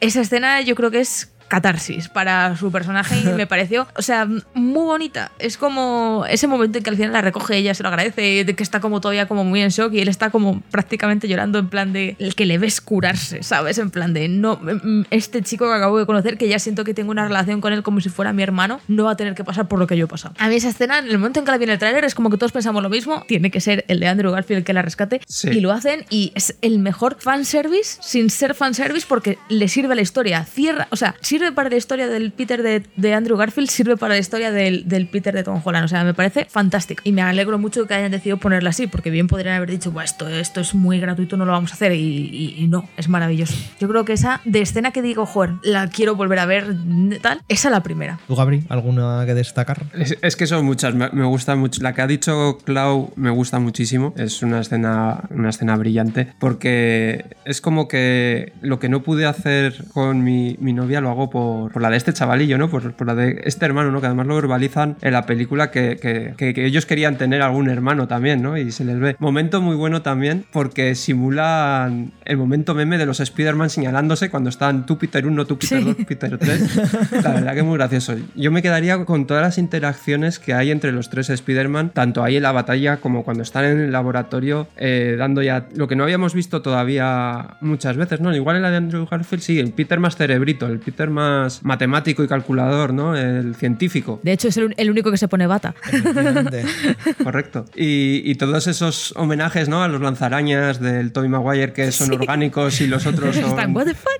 [0.00, 4.26] Esa escena yo creo que es catarsis para su personaje y me pareció, o sea,
[4.54, 5.32] muy bonita.
[5.38, 8.54] Es como ese momento en que al final la recoge ella, se lo agradece, de
[8.56, 11.68] que está como todavía como muy en shock y él está como prácticamente llorando en
[11.68, 13.78] plan de el que le ves curarse, ¿sabes?
[13.78, 16.94] En plan de no, mm, este chico que acabo de conocer, que ya siento que
[16.94, 19.42] tengo una relación con él como si fuera mi hermano, no va a tener que
[19.44, 20.34] pasar por lo que yo he pasado.
[20.38, 22.14] A mí esa escena, en el momento en que la vi en el tráiler, es
[22.14, 24.72] como que todos pensamos lo mismo, tiene que ser el de Andrew Garfield el que
[24.72, 25.48] la rescate Sí.
[25.48, 29.96] y lo hacen y es el mejor fanservice sin ser fanservice porque le sirve a
[29.96, 33.68] la historia, cierra, o sea, sirve para la historia del Peter de, de Andrew Garfield,
[33.68, 37.02] sirve para la historia del, del Peter de Tom Holland, o sea, me parece fantástico
[37.04, 40.04] y me alegro mucho que hayan decidido ponerla así porque bien podrían haber dicho, "Buah,
[40.04, 43.08] esto, esto es muy gratuito, no lo vamos a hacer y, y- y no, es
[43.08, 43.54] maravilloso.
[43.80, 46.74] Yo creo que esa de escena que digo, joder, la quiero volver a ver,
[47.22, 48.18] tal, esa la primera.
[48.26, 49.82] ¿Tú, Gabri, alguna que destacar?
[49.98, 51.82] Es, es que son muchas, me, me gusta mucho.
[51.82, 54.12] La que ha dicho Clau me gusta muchísimo.
[54.16, 59.84] Es una escena, una escena brillante porque es como que lo que no pude hacer
[59.92, 62.68] con mi, mi novia lo hago poco por, por la de este chavalillo, ¿no?
[62.68, 64.00] Por, por la de este hermano, ¿no?
[64.00, 67.68] Que además lo verbalizan en la película que, que- que- que ellos querían tener algún
[67.70, 68.56] hermano también, ¿no?
[68.58, 69.16] Y se les ve.
[69.18, 74.86] Momento muy bueno también porque simulan el momento meme de los Spider-Man señalándose cuando están
[74.86, 75.84] tú Peter 1, tú Peter Sí.
[75.84, 77.12] 2, Peter 3.
[77.22, 78.14] La verdad que es muy gracioso.
[78.34, 82.36] Yo me quedaría con todas las interacciones que hay entre los tres Spider-Man, tanto ahí
[82.36, 86.04] en la batalla como cuando están en el laboratorio, eh, dando ya lo que no
[86.04, 88.34] habíamos visto todavía muchas veces, ¿no?
[88.34, 91.19] Igual en la de Andrew Garfield, sí, el Peter más cerebrito, el Peter más
[91.62, 93.16] matemático y calculador, ¿no?
[93.16, 94.20] El científico.
[94.22, 95.74] De hecho, es el, el único que se pone bata.
[97.24, 97.64] Correcto.
[97.74, 99.82] Y, y todos esos homenajes ¿no?
[99.82, 103.56] a los lanzarañas del Tobey Maguire que son orgánicos y los otros son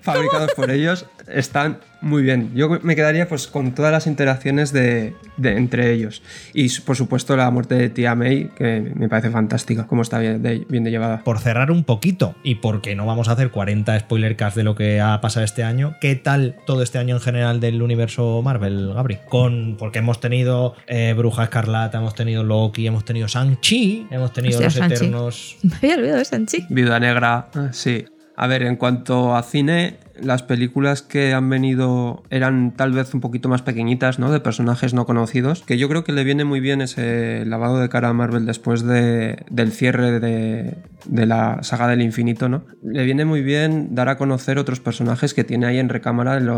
[0.03, 2.53] fabricados por ellos, están muy bien.
[2.55, 6.23] Yo me quedaría pues con todas las interacciones de, de- entre ellos.
[6.55, 10.43] Y por supuesto la muerte de Tia May, que me parece fantástica, como está bien
[10.43, 11.23] de, bien de llevada.
[11.25, 14.75] Por cerrar un poquito, y porque no vamos a hacer 40 spoiler cast de lo
[14.75, 18.93] que ha pasado este año, ¿qué tal todo este año en general del universo Marvel,
[18.95, 19.19] Gabri?
[19.29, 24.61] Con, porque hemos tenido eh, Bruja Escarlata, hemos tenido Loki, hemos tenido Shang-Chi, hemos tenido
[24.61, 24.95] Los Shang-Chi.
[24.95, 25.57] Eternos.
[25.63, 26.67] Me había olvidado de Sanchi.
[26.69, 28.05] Viuda Negra, ah, sí.
[28.37, 33.21] A ver, en cuanto a cine, las películas que han venido eran tal vez un
[33.21, 34.31] poquito más pequeñitas, ¿no?
[34.31, 37.89] De personajes no conocidos, que yo creo que le viene muy bien ese lavado de
[37.89, 42.65] cara a Marvel después de- del cierre de, de la saga del infinito, ¿no?
[42.83, 46.49] Le viene muy bien dar a conocer otros personajes que tiene ahí en recámara en,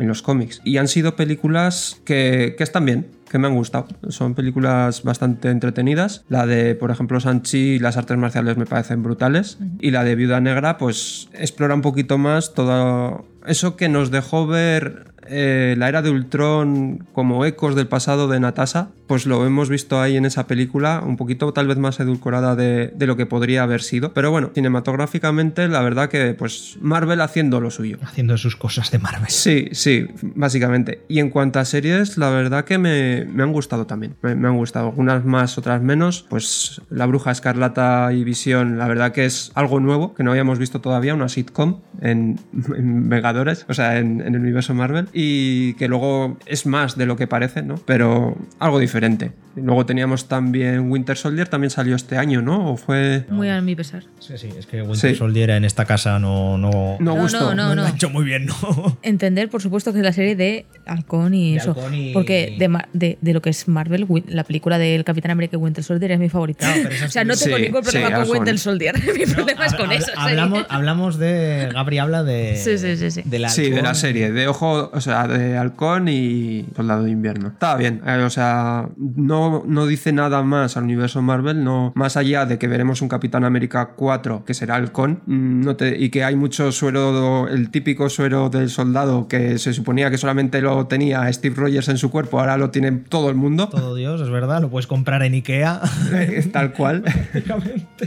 [0.00, 0.60] en los cómics.
[0.64, 3.88] Y han sido películas que, que están bien, que me han gustado.
[4.08, 6.24] Son películas bastante entretenidas.
[6.28, 9.58] La de, por ejemplo, Sanchi y las artes marciales me parecen brutales.
[9.80, 14.46] Y la de Viuda Negra, pues explora un poquito más todo eso que nos dejó
[14.46, 19.68] ver eh, la era de Ultron como ecos del pasado de Natasha, pues lo hemos
[19.68, 23.26] visto ahí en esa película, un poquito tal vez más edulcorada de, de lo que
[23.26, 24.12] podría haber sido.
[24.14, 27.98] Pero bueno, cinematográficamente, la verdad que pues Marvel haciendo lo suyo.
[28.02, 29.28] Haciendo sus cosas de Marvel.
[29.28, 31.02] Sí, sí, básicamente.
[31.08, 34.14] Y en cuanto a series, la verdad que me, me han gustado también.
[34.22, 34.88] Me, me han gustado.
[34.88, 36.24] Algunas más, otras menos.
[36.28, 40.58] Pues La Bruja Escarlata y Visión, la verdad que es algo nuevo que no habíamos
[40.58, 42.40] visto todavía, una sitcom en,
[42.76, 45.08] en Vengadores, o sea, en, en el universo Marvel.
[45.12, 47.76] Y que luego es más de lo que parece, ¿no?
[47.86, 49.32] Pero algo diferente.
[49.54, 52.72] Y luego teníamos también Winter Soldier, también salió este año, ¿no?
[52.72, 53.26] ¿O fue...?
[53.28, 54.04] Muy a mi pesar.
[54.18, 55.16] Sí, sí, es que Winter Sí.
[55.16, 57.54] Soldier en esta casa no, no, No, No, gustó.
[57.54, 58.96] no, lo ha hecho muy bien, ¿no?
[59.02, 61.72] Entender, por supuesto, que es la serie de Halcón y De eso.
[61.76, 65.56] Halcón y- Porque de, de- de lo que es Marvel, la película del Capitán América
[65.56, 66.72] y Winter Soldier es mi favorita.
[67.04, 68.36] O sea, no tengo Sí, ningún problema sí, con Halcón.
[68.38, 68.94] Winter Soldier.
[69.18, 70.10] mi problema es con hab- eso.
[70.16, 71.68] Hablamos, hablamos de.
[71.74, 72.56] Gabri habla de.
[72.56, 73.22] Sí, sí, sí, sí.
[73.26, 77.10] De la Sí, de la serie, de Ojo, o sea, de Halcón y Soldado de
[77.10, 77.48] Invierno.
[77.48, 82.16] Estaba bien, eh, o sea, no, no dice nada más al universo Marvel, no, más
[82.16, 86.08] allá de que veremos un Capitán América 4 que será Halcón, mm, no te- y
[86.08, 90.86] que hay mucho suero, el típico suero del soldado que se suponía que solamente lo
[90.86, 94.30] tenía Steve Rogers en su cuerpo, ahora lo tiene todo el mundo, Todo Dios, es
[94.30, 95.80] verdad, lo puedes comprar en Ikea.
[96.52, 97.02] tal cual.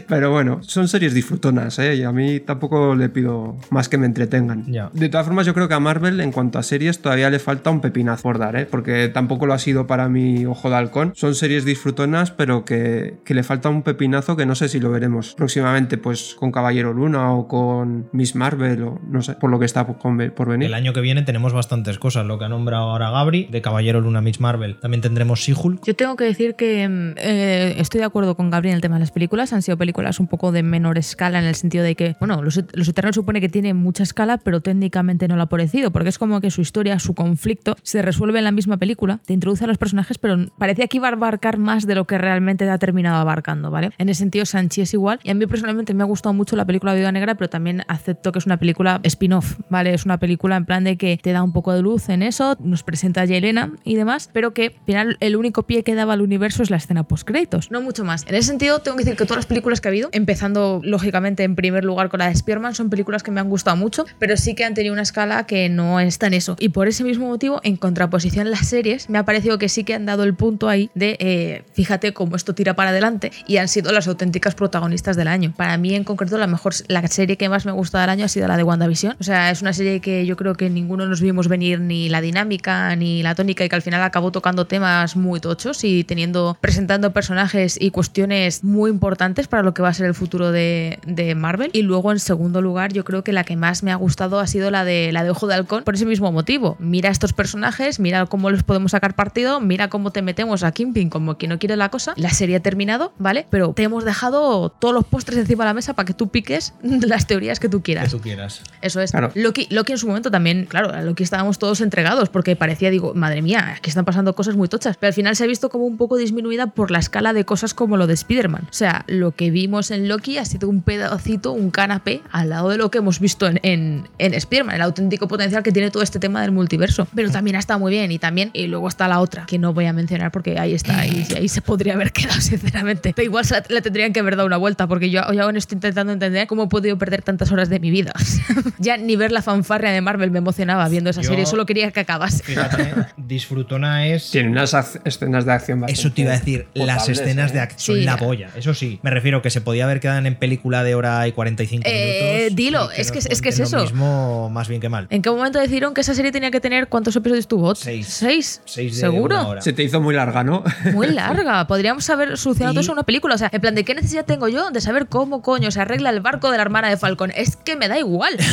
[0.08, 1.96] Pero bueno, son series disfrutonas, ¿eh?
[1.96, 4.66] Y a mí tampoco le pido más que me entretengan.
[4.94, 7.70] De todas formas, yo creo que a Marvel, en cuanto a series, todavía le falta
[7.70, 8.66] un pepinazo por dar, ¿eh?
[8.66, 11.14] Porque tampoco lo ha sido para mi Ojo de Halcón.
[11.16, 14.92] Son series disfrutonas, pero que, que le falta un pepinazo que no sé si lo
[14.92, 19.60] veremos próximamente, pues con Caballero Luna o con Miss Marvel o no sé, por lo
[19.60, 20.68] que está por, venir.
[20.68, 22.26] El año que viene tenemos bastantes cosas.
[22.26, 24.78] Lo que ha nombrado ahora Gabri, de Caballero Luna Miss Marvel.
[24.80, 25.84] También tendremos She-Hulk.
[25.86, 28.96] Yo tengo que decir que mm, eh, estoy de acuerdo con Gabriel en el tema
[28.96, 29.54] de las películas.
[29.54, 32.62] Han sido películas un poco de menor escala en el sentido de que, bueno, Los,
[32.74, 36.18] Los Eternos supone que tiene mucha escala, pero técnicamente no lo ha parecido, porque es
[36.18, 39.68] como que su historia, su conflicto, se resuelve en la misma película, te introduce a
[39.68, 43.18] los personajes, pero parecía que iba a abarcar más de lo que realmente ha terminado
[43.18, 43.92] abarcando, ¿vale?
[43.98, 45.20] En ese sentido, Sanchi es igual.
[45.24, 48.32] Y a mí personalmente me ha gustado mucho la película Viuda Negra, pero también acepto
[48.32, 49.94] que es una película spin-off, ¿vale?
[49.94, 52.58] Es una película en plan de que te da un poco de luz en eso,
[52.60, 56.14] nos presenta a Yelena y demás, pero que al final el único pie que daba
[56.14, 58.26] al universo es la escena post-créditos, no mucho más.
[58.28, 61.44] En ese sentido, tengo que decir que todas las películas que ha habido, empezando lógicamente
[61.44, 64.38] en primer lugar con la de Spearman, son películas que me han gustado mucho, pero
[64.38, 66.56] sí que han tenido una escala que no está en eso.
[66.66, 69.94] Y por ese mismo motivo, en contraposición las series, me ha parecido que sí que
[69.94, 73.68] han dado el punto ahí de, eh, fíjate cómo esto tira para adelante y han
[73.68, 75.54] sido las auténticas protagonistas del año.
[75.56, 78.30] Para mí, en concreto, la mejor, la serie que más me gusta del año ha
[78.30, 79.16] sido la de WandaVision.
[79.20, 82.20] O sea, es una serie que yo creo que ninguno nos vimos venir ni la
[82.20, 86.58] dinámica ni la tónica y que al final acabó tocando temas muy tochos y teniendo,
[86.62, 90.98] presentando personajes y cuestiones muy importantes para lo que va a ser el futuro de,
[91.06, 91.70] de Marvel.
[91.74, 94.48] Y luego, en segundo lugar, yo creo que la que más me ha gustado ha
[94.48, 96.55] sido la de la de Ojo de Halcón por ese mismo motivo.
[96.80, 101.10] Mira estos personajes, mira cómo les podemos sacar partido, mira cómo te metemos a Kingpin
[101.10, 103.46] como que no quiere la cosa, la serie ha terminado, ¿vale?
[103.50, 106.74] Pero te hemos dejado todos los postres encima de la mesa para que tú piques
[106.82, 108.12] las teorías que tú Que quieras.
[108.12, 108.62] tú quieras.
[108.82, 109.12] Eso es.
[109.12, 109.32] Claro.
[109.36, 113.14] Loki, Loki en su momento también, claro, a Loki estábamos todos entregados porque parecía, digo,
[113.14, 114.98] madre mía, aquí están pasando cosas muy tochas.
[114.98, 117.74] Pero al final se ha visto como un poco disminuida por la escala de cosas
[117.74, 118.68] como lo de Spider-Man.
[118.70, 122.70] O sea, lo que vimos en Loki ha sido un pedacito, un canapé al lado
[122.70, 126.04] de lo que hemos visto en, en, en Spider-Man, el auténtico potencial que tiene todo
[126.04, 127.08] este tema del multiverso.
[127.16, 129.74] Pero también ha estado muy bien y también, y luego está la otra, que no
[129.74, 133.14] voy a mencionar porque ahí está, ahí, ahí se podría haber quedado, sinceramente.
[133.16, 135.58] Pero igual se la, la tendrían que haber dado una vuelta porque yo, yo aún
[135.58, 138.14] estoy intentando entender cómo he podido perder tantas horas de mi vida.
[138.80, 141.92] ya ni ver la fanfarria de Marvel me emocionaba viendo esa Yo- serie, solo quería
[141.92, 142.44] que acabase.
[142.44, 144.32] Fíjate, disfrutona es.
[144.32, 144.74] Tiene unas
[145.04, 147.56] escenas de acción bastante Eso te iba a decir, las escenas ¿eh?
[147.56, 148.04] de acción son Sí.
[148.06, 148.50] la polla.
[148.56, 151.84] Eso sí, me refiero que se podía haber quedado en película de hora y 45
[151.86, 152.56] Eh, minutos.
[152.56, 153.78] dilo, y es que- es que es eso.
[153.78, 155.08] Lo mismo, más bien que mal.
[155.10, 157.74] ¿En qué momento decidieron que esa serie tenía que tener cuántos episodios tuvo?
[157.76, 158.08] Seis.
[158.08, 158.62] ¿Seis?
[158.66, 159.36] Seis de ¿Seguro?
[159.40, 159.62] una hora.
[159.62, 160.64] Se te hizo muy larga, ¿no?
[160.94, 161.66] Muy larga.
[161.68, 163.36] Podríamos haber solucionado Y- todo eso en una película.
[163.36, 166.10] O sea, en plan, ¿de qué necesidad tengo yo de saber cómo coño se arregla
[166.10, 167.32] el barco de la hermana de Falcon?
[167.36, 168.38] Es que me da igual.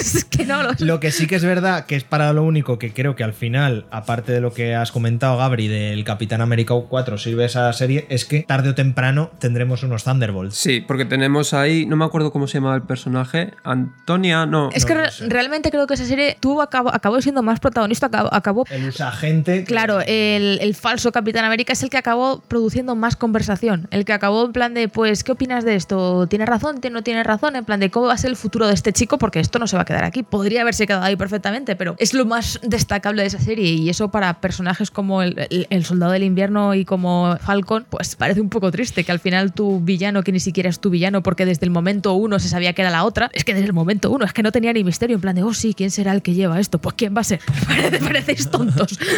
[0.14, 2.78] es que no lo Lo que sí que es verdad, que es para lo único
[2.78, 6.74] que creo que al final, aparte de lo que has comentado, Gabri, del Capitán América
[6.88, 10.56] 4, sirve esa serie, es que tarde o temprano tendremos unos Thunderbolts.
[10.56, 14.70] Sí, porque tenemos ahí, no me acuerdo cómo se llamaba el personaje, Antonia, no.
[14.72, 15.28] Es que No sé.
[15.28, 19.64] realmente creo que esa serie tuvo, acabó, acabó siendo más protagonista, acabó, acabó El usagente.
[19.64, 23.88] Claro, el, el falso Capitán América es el que acabó produciendo más conversación.
[23.90, 26.26] El que acabó en plan de, pues, ¿qué opinas de esto?
[26.28, 26.80] ¿Tienes razón?
[26.90, 27.56] ¿No tienes razón?
[27.56, 29.18] En plan de, ¿cómo va a ser el futuro de este chico?
[29.18, 30.22] Porque esto no se va a quedar aquí.
[30.22, 33.70] Podría haberse quedado ahí perfectamente, pero es lo más destacable de esa serie.
[33.72, 38.16] Y eso para personajes como el, el- el Soldado del Invierno y como Falcon, pues
[38.16, 41.22] parece un poco triste que al final tu villano, que ni siquiera es tu villano,
[41.22, 43.72] porque desde el momento uno se sabía que era la otra, es que desde el
[43.72, 45.16] momento uno, es que no tenía ni misterio.
[45.16, 46.78] En plan de, oh sí, ¿quién será el que lleva esto?
[46.78, 47.40] Pues ¿quién va a ser?
[47.66, 48.98] Parece- parecéis tontos.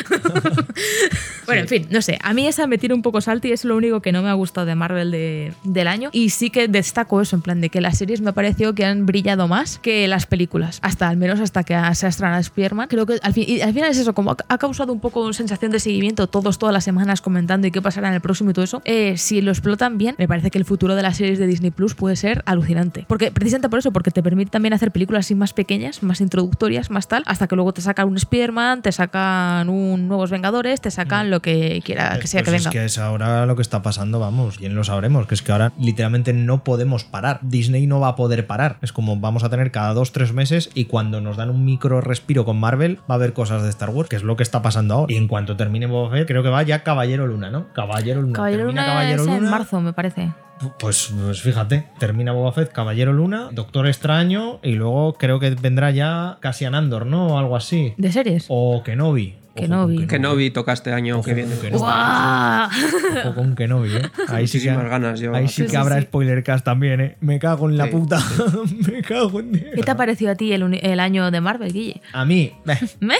[1.46, 2.18] Bueno, en fin, no sé.
[2.22, 4.28] A mí esa me tira un poco salto y es lo único que no me
[4.30, 6.08] ha gustado de Marvel de- del año.
[6.12, 8.84] Y sí que destaco eso, en plan de que las series me ha parecido que
[8.84, 10.61] han brillado más que las películas.
[10.82, 12.88] Hasta al menos hasta que se estrenado Spider-Man.
[12.88, 15.32] Creo que al, fin- y al final es eso, como ha, causado un poco una
[15.32, 18.52] sensación de seguimiento, todos todas las semanas comentando y qué pasará en el próximo y
[18.52, 18.82] todo eso.
[18.84, 21.70] Eh, si lo explotan bien, me parece que el futuro de las series de Disney
[21.70, 23.04] Plus puede ser alucinante.
[23.08, 26.90] Porque precisamente por eso, porque te permite también hacer películas así más pequeñas, más introductorias,
[26.90, 30.90] más tal, hasta que luego te sacan un Spider-Man, te sacan un Nuevos Vengadores, te
[30.90, 32.70] sacan lo que quiera que sea Pues que es venga.
[32.70, 35.72] que es ahora lo que está pasando, vamos, bien lo sabremos, que es que ahora
[35.78, 37.38] literalmente no podemos parar.
[37.42, 38.78] Disney no va a poder parar.
[38.82, 42.00] Es como vamos a tener cada dos, tres meses y cuando nos dan un micro
[42.00, 44.62] respiro con Marvel va a haber cosas de Star Wars, que es lo que está
[44.62, 45.12] pasando ahora.
[45.12, 47.72] Y en cuanto termine Boba Fett, creo que va ya Caballero Luna, ¿no?
[47.72, 48.34] Caballero Luna.
[48.34, 50.32] Caballero Termina Luna Caballero es en Luna, marzo, me parece.
[50.78, 55.90] Pues, pues fíjate, termina Boba Fett, Caballero Luna, Doctor Extraño y luego creo que vendrá
[55.90, 57.28] ya Cassian Andor, ¿no?
[57.28, 57.94] O algo así.
[57.96, 58.46] ¿De series?
[58.48, 59.41] O Kenobi.
[59.54, 60.06] Kenobi.
[60.06, 61.54] Que no vi toca este año Ojo que viene.
[61.56, 61.82] Kenobi.
[61.84, 64.02] Ojo con Kenobi, ¿eh?
[64.28, 65.34] Ahí sí que, ganas yo.
[65.34, 66.02] ahí sí Sí, que sí, habrá sí.
[66.02, 67.16] spoiler cast también, ¿eh?
[67.20, 68.18] Me cago en la Sí, puta.
[68.92, 69.64] Me cago en Dios.
[69.74, 72.00] ¿Qué te ha parecido a ti el, año de Marvel, Guille?
[72.12, 72.52] A mí.
[72.64, 73.16] meh, ¿Me?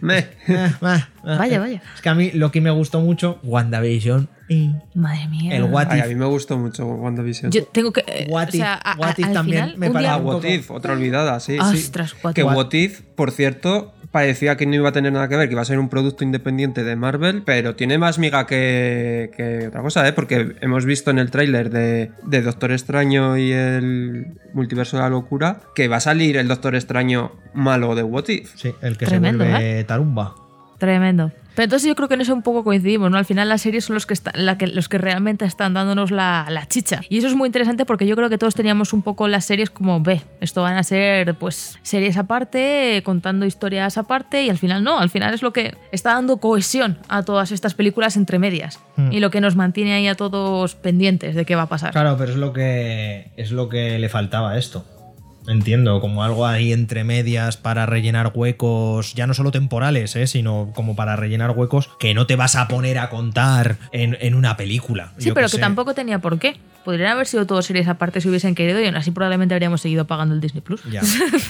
[0.00, 0.28] Me.
[0.80, 1.82] Vaya, vaya.
[1.94, 4.28] Es que a mí lo que me gustó mucho, WandaVision.
[4.48, 5.56] y Madre mía.
[5.56, 7.50] El What Ay, a mí me gustó mucho WandaVision.
[7.50, 8.04] Yo tengo que.
[8.06, 10.16] eh, What o sea, If- a- a- What If al también final, me parece Ah,
[10.18, 11.54] What If, otra olvidada, sí.
[11.54, 11.76] sí.
[11.78, 12.42] Ostras, What Que.
[12.44, 15.62] What If, por cierto, parecía que no iba a tener nada que ver, que iba
[15.62, 20.06] a ser un producto independiente de Marvel, pero tiene más miga que, que otra cosa,
[20.06, 20.12] ¿eh?
[20.12, 25.08] Porque hemos visto en el tráiler de, de Doctor Extraño y el Multiverso de la
[25.08, 28.54] Locura que va a salir el Doctor Extraño malo de What If.
[28.54, 30.36] Sí, el que Tremendo, se vuelve Tarumba.
[30.78, 31.32] Tremendo.
[31.54, 33.16] Pero entonces yo creo que en eso un poco coincidimos, ¿no?
[33.16, 36.10] Al final las series son los que, están, la que, los que realmente están dándonos
[36.10, 37.02] la, la chicha.
[37.08, 39.70] Y eso es muy interesante porque yo creo que todos teníamos un poco las series
[39.70, 44.82] como, ve, esto van a ser pues series aparte, contando historias aparte y al final
[44.82, 48.80] no, al final es lo que está dando cohesión a todas estas películas entre medias
[48.96, 49.12] Hmm.
[49.12, 51.90] y lo que nos mantiene ahí a todos pendientes de qué va a pasar.
[51.92, 54.84] Claro, pero es lo que es lo que le faltaba a esto.
[55.46, 60.26] Entiendo, como algo ahí entre medias para rellenar huecos, ya no solo temporales, ¿eh?
[60.26, 64.34] sino como para rellenar huecos que no te vas a poner a contar en, en
[64.34, 65.12] una película.
[65.18, 65.58] Sí, Yo pero que sé.
[65.58, 66.56] tampoco tenía por qué.
[66.84, 70.06] Podrían haber sido todas series aparte si hubiesen querido y aún así probablemente habríamos seguido
[70.06, 70.82] pagando el Disney Plus.
[70.92, 71.00] Ya,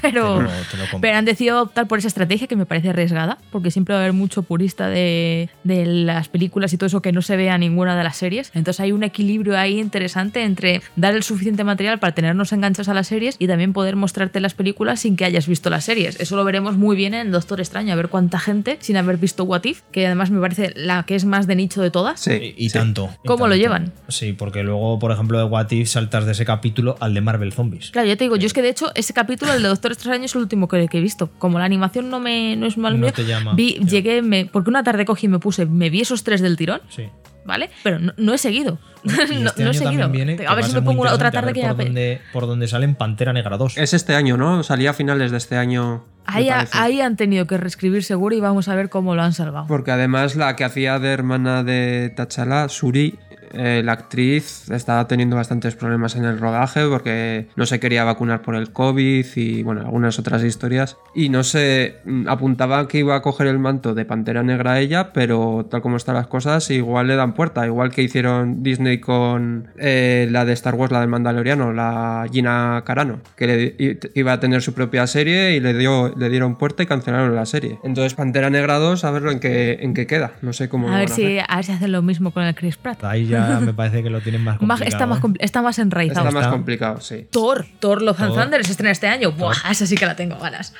[0.01, 1.01] pero, te lo- te lo compro.
[1.01, 4.03] pero han decidido optar por esa estrategia que me parece arriesgada, porque siempre va a
[4.05, 7.97] haber mucho purista de, de las películas y todo eso que no se vea ninguna
[7.97, 8.53] de las series.
[8.55, 12.95] Entonces hay un equilibrio ahí interesante entre dar el suficiente material para tenernos enganchados a
[12.95, 16.18] las series y también poder poder mostrarte las películas sin que hayas visto las series.
[16.18, 19.45] Eso lo veremos muy bien en Doctor Extraño, a ver cuánta gente sin haber visto
[19.45, 22.18] What If, que además me parece la que es más de nicho de todas.
[22.20, 22.78] Sí, Y, y sí.
[22.78, 23.11] tanto.
[23.22, 23.62] y ¿Cómo lo tanto.
[23.62, 23.93] llevan?
[24.09, 27.53] Sí, porque luego, por ejemplo, de What If saltas de ese capítulo al de Marvel
[27.53, 27.91] Zombies.
[27.91, 30.24] Claro, yo te digo, yo es que de hecho ese capítulo, el de Doctor Extraño,
[30.24, 31.28] es el último que, que he visto.
[31.39, 34.47] Como la animación no me no es mal No mío, te llama, vi, llegué, me,
[34.47, 37.03] porque una tarde cogí y me puse, me vi esos tres del tirón, Sí.
[37.45, 37.70] ¿Vale?
[37.82, 38.78] Pero no, no he seguido.
[39.05, 40.09] No, este no he seguido.
[40.09, 41.74] viene, que a ver si me pongo otra tarde que ya.
[41.74, 43.76] por donde, por donde salen Pantera Negra 2.
[43.76, 44.62] Es este año, ¿no?
[44.62, 46.07] Salía a finales de este año.
[46.24, 49.66] Ahí, ahí han tenido que reescribir seguro y vamos a ver cómo lo han salvado.
[49.66, 53.18] Porque además la que hacía de hermana de T'Challa, Suri,
[53.53, 58.42] eh, la actriz estaba teniendo bastantes problemas en el rodaje porque no se quería vacunar
[58.42, 60.97] por el COVID y bueno, algunas otras historias.
[61.14, 65.12] Y no se mm, apuntaba que iba a coger el manto de Pantera Negra ella,
[65.12, 67.66] pero tal como están las cosas, igual le dan puerta.
[67.66, 72.82] Igual que hicieron Disney con eh, la de Star Wars, la del Mandaloriano, la Gina
[72.86, 76.82] Carano, que le- iba a tener su propia serie y le, dio, le dieron puerta
[76.82, 77.78] y cancelaron la serie.
[77.84, 80.32] Entonces Pantera Negra 2, a ver en qué, en qué queda.
[80.42, 80.88] No sé cómo...
[80.90, 83.03] A ver, si, a ver si hacen lo mismo con el Chris Pratt.
[83.05, 84.89] Ahí ya me parece que lo tienen más complicado.
[84.89, 85.28] está, más, ¿eh?
[85.41, 86.26] está más enraizado.
[86.26, 86.53] Está más está.
[86.53, 87.26] complicado, sí.
[87.30, 88.35] Thor, Thor Love and.
[88.35, 89.32] Thunder se estrena este año.
[89.32, 90.74] Buah, esa sí que la tengo ganas.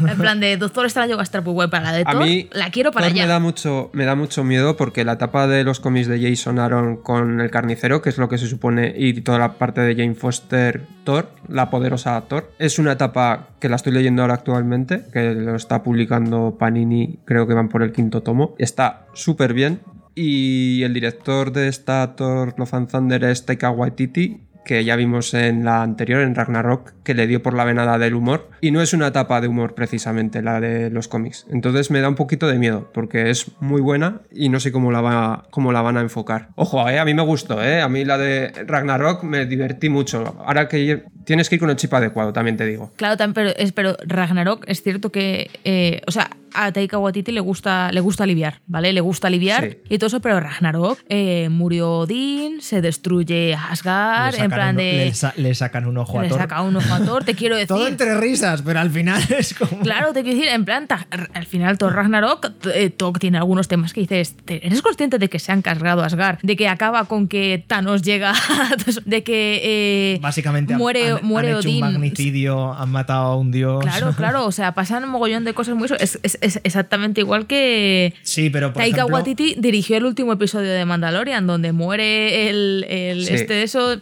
[0.00, 2.22] En plan de Doctor Extraño va a estar muy guay para la de A Thor.
[2.22, 3.22] mí la quiero para Thor allá.
[3.22, 6.58] me da mucho me da mucho miedo porque la etapa de los cómics de Jason
[6.58, 9.94] Aaron con el carnicero, que es lo que se supone y toda la parte de
[9.94, 15.04] Jane Foster Thor, la poderosa Thor, es una etapa que la estoy leyendo ahora actualmente,
[15.12, 18.54] que lo está publicando Panini, creo que van por el quinto tomo.
[18.58, 19.80] Está súper bien
[20.16, 25.32] y el director de esta Thor Love and Thunder es Taika Waititi que ya vimos
[25.32, 28.50] en la anterior, en Ragnarok, que le dio por la venada del humor.
[28.60, 31.46] Y no es una etapa de humor precisamente la de los cómics.
[31.48, 34.90] Entonces me da un poquito de miedo, porque es muy buena y no sé cómo
[34.90, 36.48] la, van a enfocar.
[36.56, 40.36] Ojo, eh, a mí me gustó, eh, a mí la de Ragnarok me divertí mucho.
[40.44, 42.92] Ahora que tienes que ir con el chip adecuado, también te digo.
[42.96, 43.16] Claro,
[43.74, 45.48] pero Ragnarok es cierto que.
[45.62, 48.92] eh, o sea, a Taika Waititi le gusta, le gusta aliviar, ¿vale?
[48.92, 49.76] Le gusta aliviar Sí.
[49.94, 54.92] y todo eso, pero Ragnarok eh, murió Odín, se destruye Asgard, Le en plan de.
[54.92, 56.38] Le, sa- le sacan un ojo a le Thor.
[56.38, 57.68] saca un ojo a Thor, te quiero decir.
[57.68, 59.80] Todo entre risas, pero al final es como.
[59.82, 60.86] Claro, te quiero decir, en plan,
[61.34, 65.28] al final Thor Ragnarok eh, Thor tiene algunos temas que dices, ¿te- ¿eres consciente de
[65.28, 66.38] que se han cargado a Asgard?
[66.42, 68.32] De que acaba con que Thanos llega,
[69.04, 71.84] de que eh, Básicamente muere, han, muere han hecho Odín.
[71.84, 73.82] un magnicidio, han matado a un dios.
[73.82, 75.88] Claro, claro, o sea, pasan un mogollón de cosas muy...
[75.98, 80.32] Es, es- es exactamente igual que Sí, pero por Taika ejemplo, Waititi dirigió el último
[80.32, 83.34] episodio de Mandalorian, donde muere el, el Sí.
[83.34, 84.00] este de eso...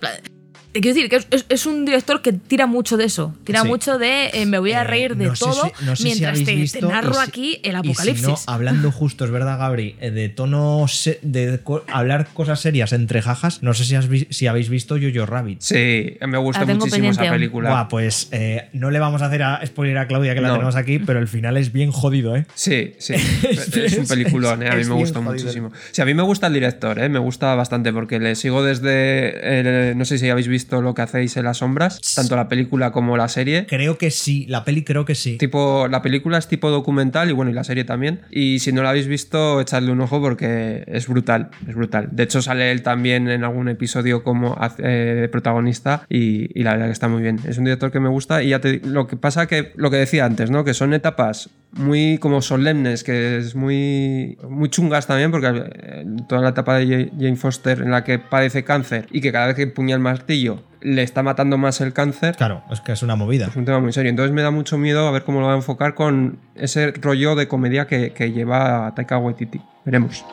[0.75, 3.33] Te quiero decir que es, es- es un director que tira mucho de eso.
[3.45, 3.69] Tira Sí.
[3.69, 6.09] mucho de eh, me voy a Eh, reír de no todo si- no sé si
[6.09, 8.21] mientras habéis te, narro y si- aquí el y apocalipsis.
[8.27, 12.59] si no, hablando justo, es verdad, Gabri, eh, de tono se- de co- hablar cosas
[12.61, 15.61] serias entre jajas, no sé si, has vi- si habéis visto Jojo Rabbit.
[15.61, 17.71] Sí, me gusta muchísimo esa película.
[17.71, 20.55] Buah, pues eh, no le vamos a hacer a spoiler a Claudia que la No.
[20.55, 22.47] tenemos aquí, pero el final es bien jodido, ¿eh?
[22.57, 23.15] Sí, sí.
[23.75, 24.71] es un peliculón, ¿eh?
[24.71, 25.23] a mí es me jodido.
[25.23, 25.71] muchísimo.
[25.93, 27.09] Sí, a mí me gusta el director, ¿eh?
[27.09, 29.61] me gusta bastante porque le sigo desde.
[29.61, 32.93] el- no sé si habéis visto lo que hacéis en las sombras, tanto la película
[32.93, 33.67] como la serie.
[33.67, 35.39] Creo que sí, la peli creo que sí.
[35.39, 38.21] Tipo, la película es tipo documental y bueno, y la serie también.
[38.31, 42.09] Y si no la habéis visto, echadle un ojo porque es brutal, es brutal.
[42.13, 46.87] De hecho, sale él también en algún episodio como eh, protagonista y, y la verdad
[46.87, 47.41] que está muy bien.
[47.47, 49.97] Es un director que me gusta y ya te, lo que pasa que, lo que
[49.97, 50.65] decía antes, ¿no?
[50.65, 56.43] Que son etapas muy como solemnes, que es muy, muy chungas también, porque eh, toda
[56.43, 59.63] la etapa de Jane Foster en la que padece cáncer y que cada vez que
[59.63, 62.37] empuña el martillo le está matando más el cáncer.
[62.37, 63.47] Claro, es que es una movida.
[63.47, 64.11] Es un tema muy serio.
[64.11, 67.35] Entonces me da mucho miedo a ver cómo lo va a enfocar con ese rollo
[67.35, 69.61] de comedia que, que lleva Taika Waititi.
[69.85, 70.25] Veremos.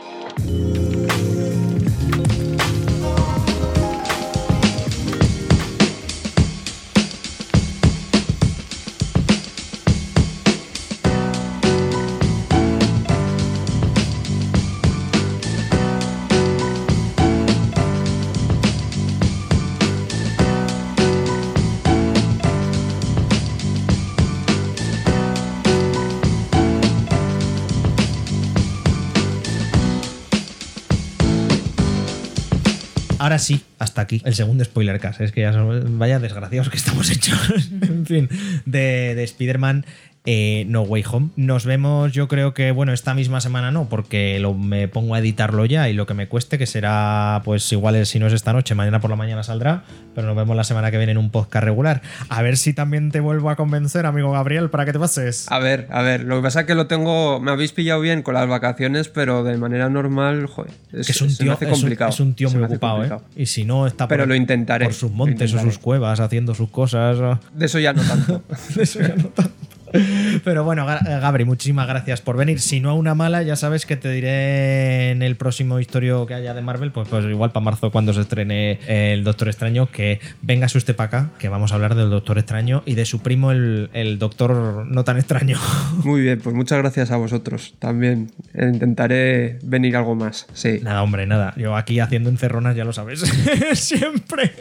[33.22, 34.20] Ahora sí, hasta aquí.
[34.26, 35.22] El segundo spoiler cast.
[35.22, 37.38] Es que ya son- vaya desgraciados que estamos hechos.
[37.84, 38.28] en fin,
[38.66, 39.86] de, de Spider-Man.
[40.26, 41.30] Eh, No Way Home.
[41.36, 45.20] Nos vemos, yo creo que, bueno, esta misma semana no, porque lo, me pongo a
[45.20, 48.54] editarlo ya y lo que me cueste, que será, pues igual si no es esta
[48.54, 51.32] noche, mañana por la mañana saldrá, pero nos vemos la semana que viene en un
[51.32, 52.02] podcast regular.
[52.30, 55.52] A ver si también te vuelvo a convencer, amigo Gabriel, para que te pases.
[55.52, 58.22] A ver, a ver, lo que pasa es que lo tengo, me habéis pillado bien
[58.22, 62.12] con las vacaciones, pero de manera normal, joder, es, que es un tío, hace complicado.
[62.12, 63.12] Es un, es un tío muy ocupado, ¿eh?
[63.36, 66.54] Y si no está pero por, lo intentaré, por sus montes o sus cuevas haciendo
[66.54, 67.40] sus cosas.
[67.54, 68.44] De eso ya no tanto.
[68.76, 69.71] de eso ya no tanto.
[70.44, 72.60] Pero bueno, Gabri, muchísimas gracias por venir.
[72.60, 76.34] Si no a una mala, ya sabes que te diré en el próximo historio que
[76.34, 80.20] haya de Marvel, pues, pues igual para marzo cuando se estrene el Doctor Extraño, que
[80.42, 83.52] vengas usted para acá, que vamos a hablar del Doctor Extraño y de su primo,
[83.52, 85.58] el, el Doctor no tan extraño.
[86.04, 88.32] Muy bien, pues muchas gracias a vosotros también.
[88.54, 90.80] Intentaré venir algo más, sí.
[90.82, 91.54] Nada, hombre, nada.
[91.58, 93.20] Yo aquí haciendo encerronas, ya lo sabes.
[93.74, 94.54] siempre.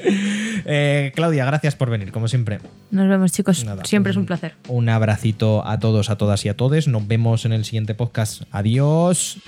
[0.66, 2.58] Eh, Claudia, gracias por venir, como siempre.
[2.90, 3.64] Nos vemos, chicos.
[3.64, 4.54] Nada, siempre es un placer.
[4.68, 5.19] Un abrazo
[5.64, 6.88] a todos, a todas y a todos.
[6.88, 8.42] Nos vemos en el siguiente podcast.
[8.50, 9.38] Adiós.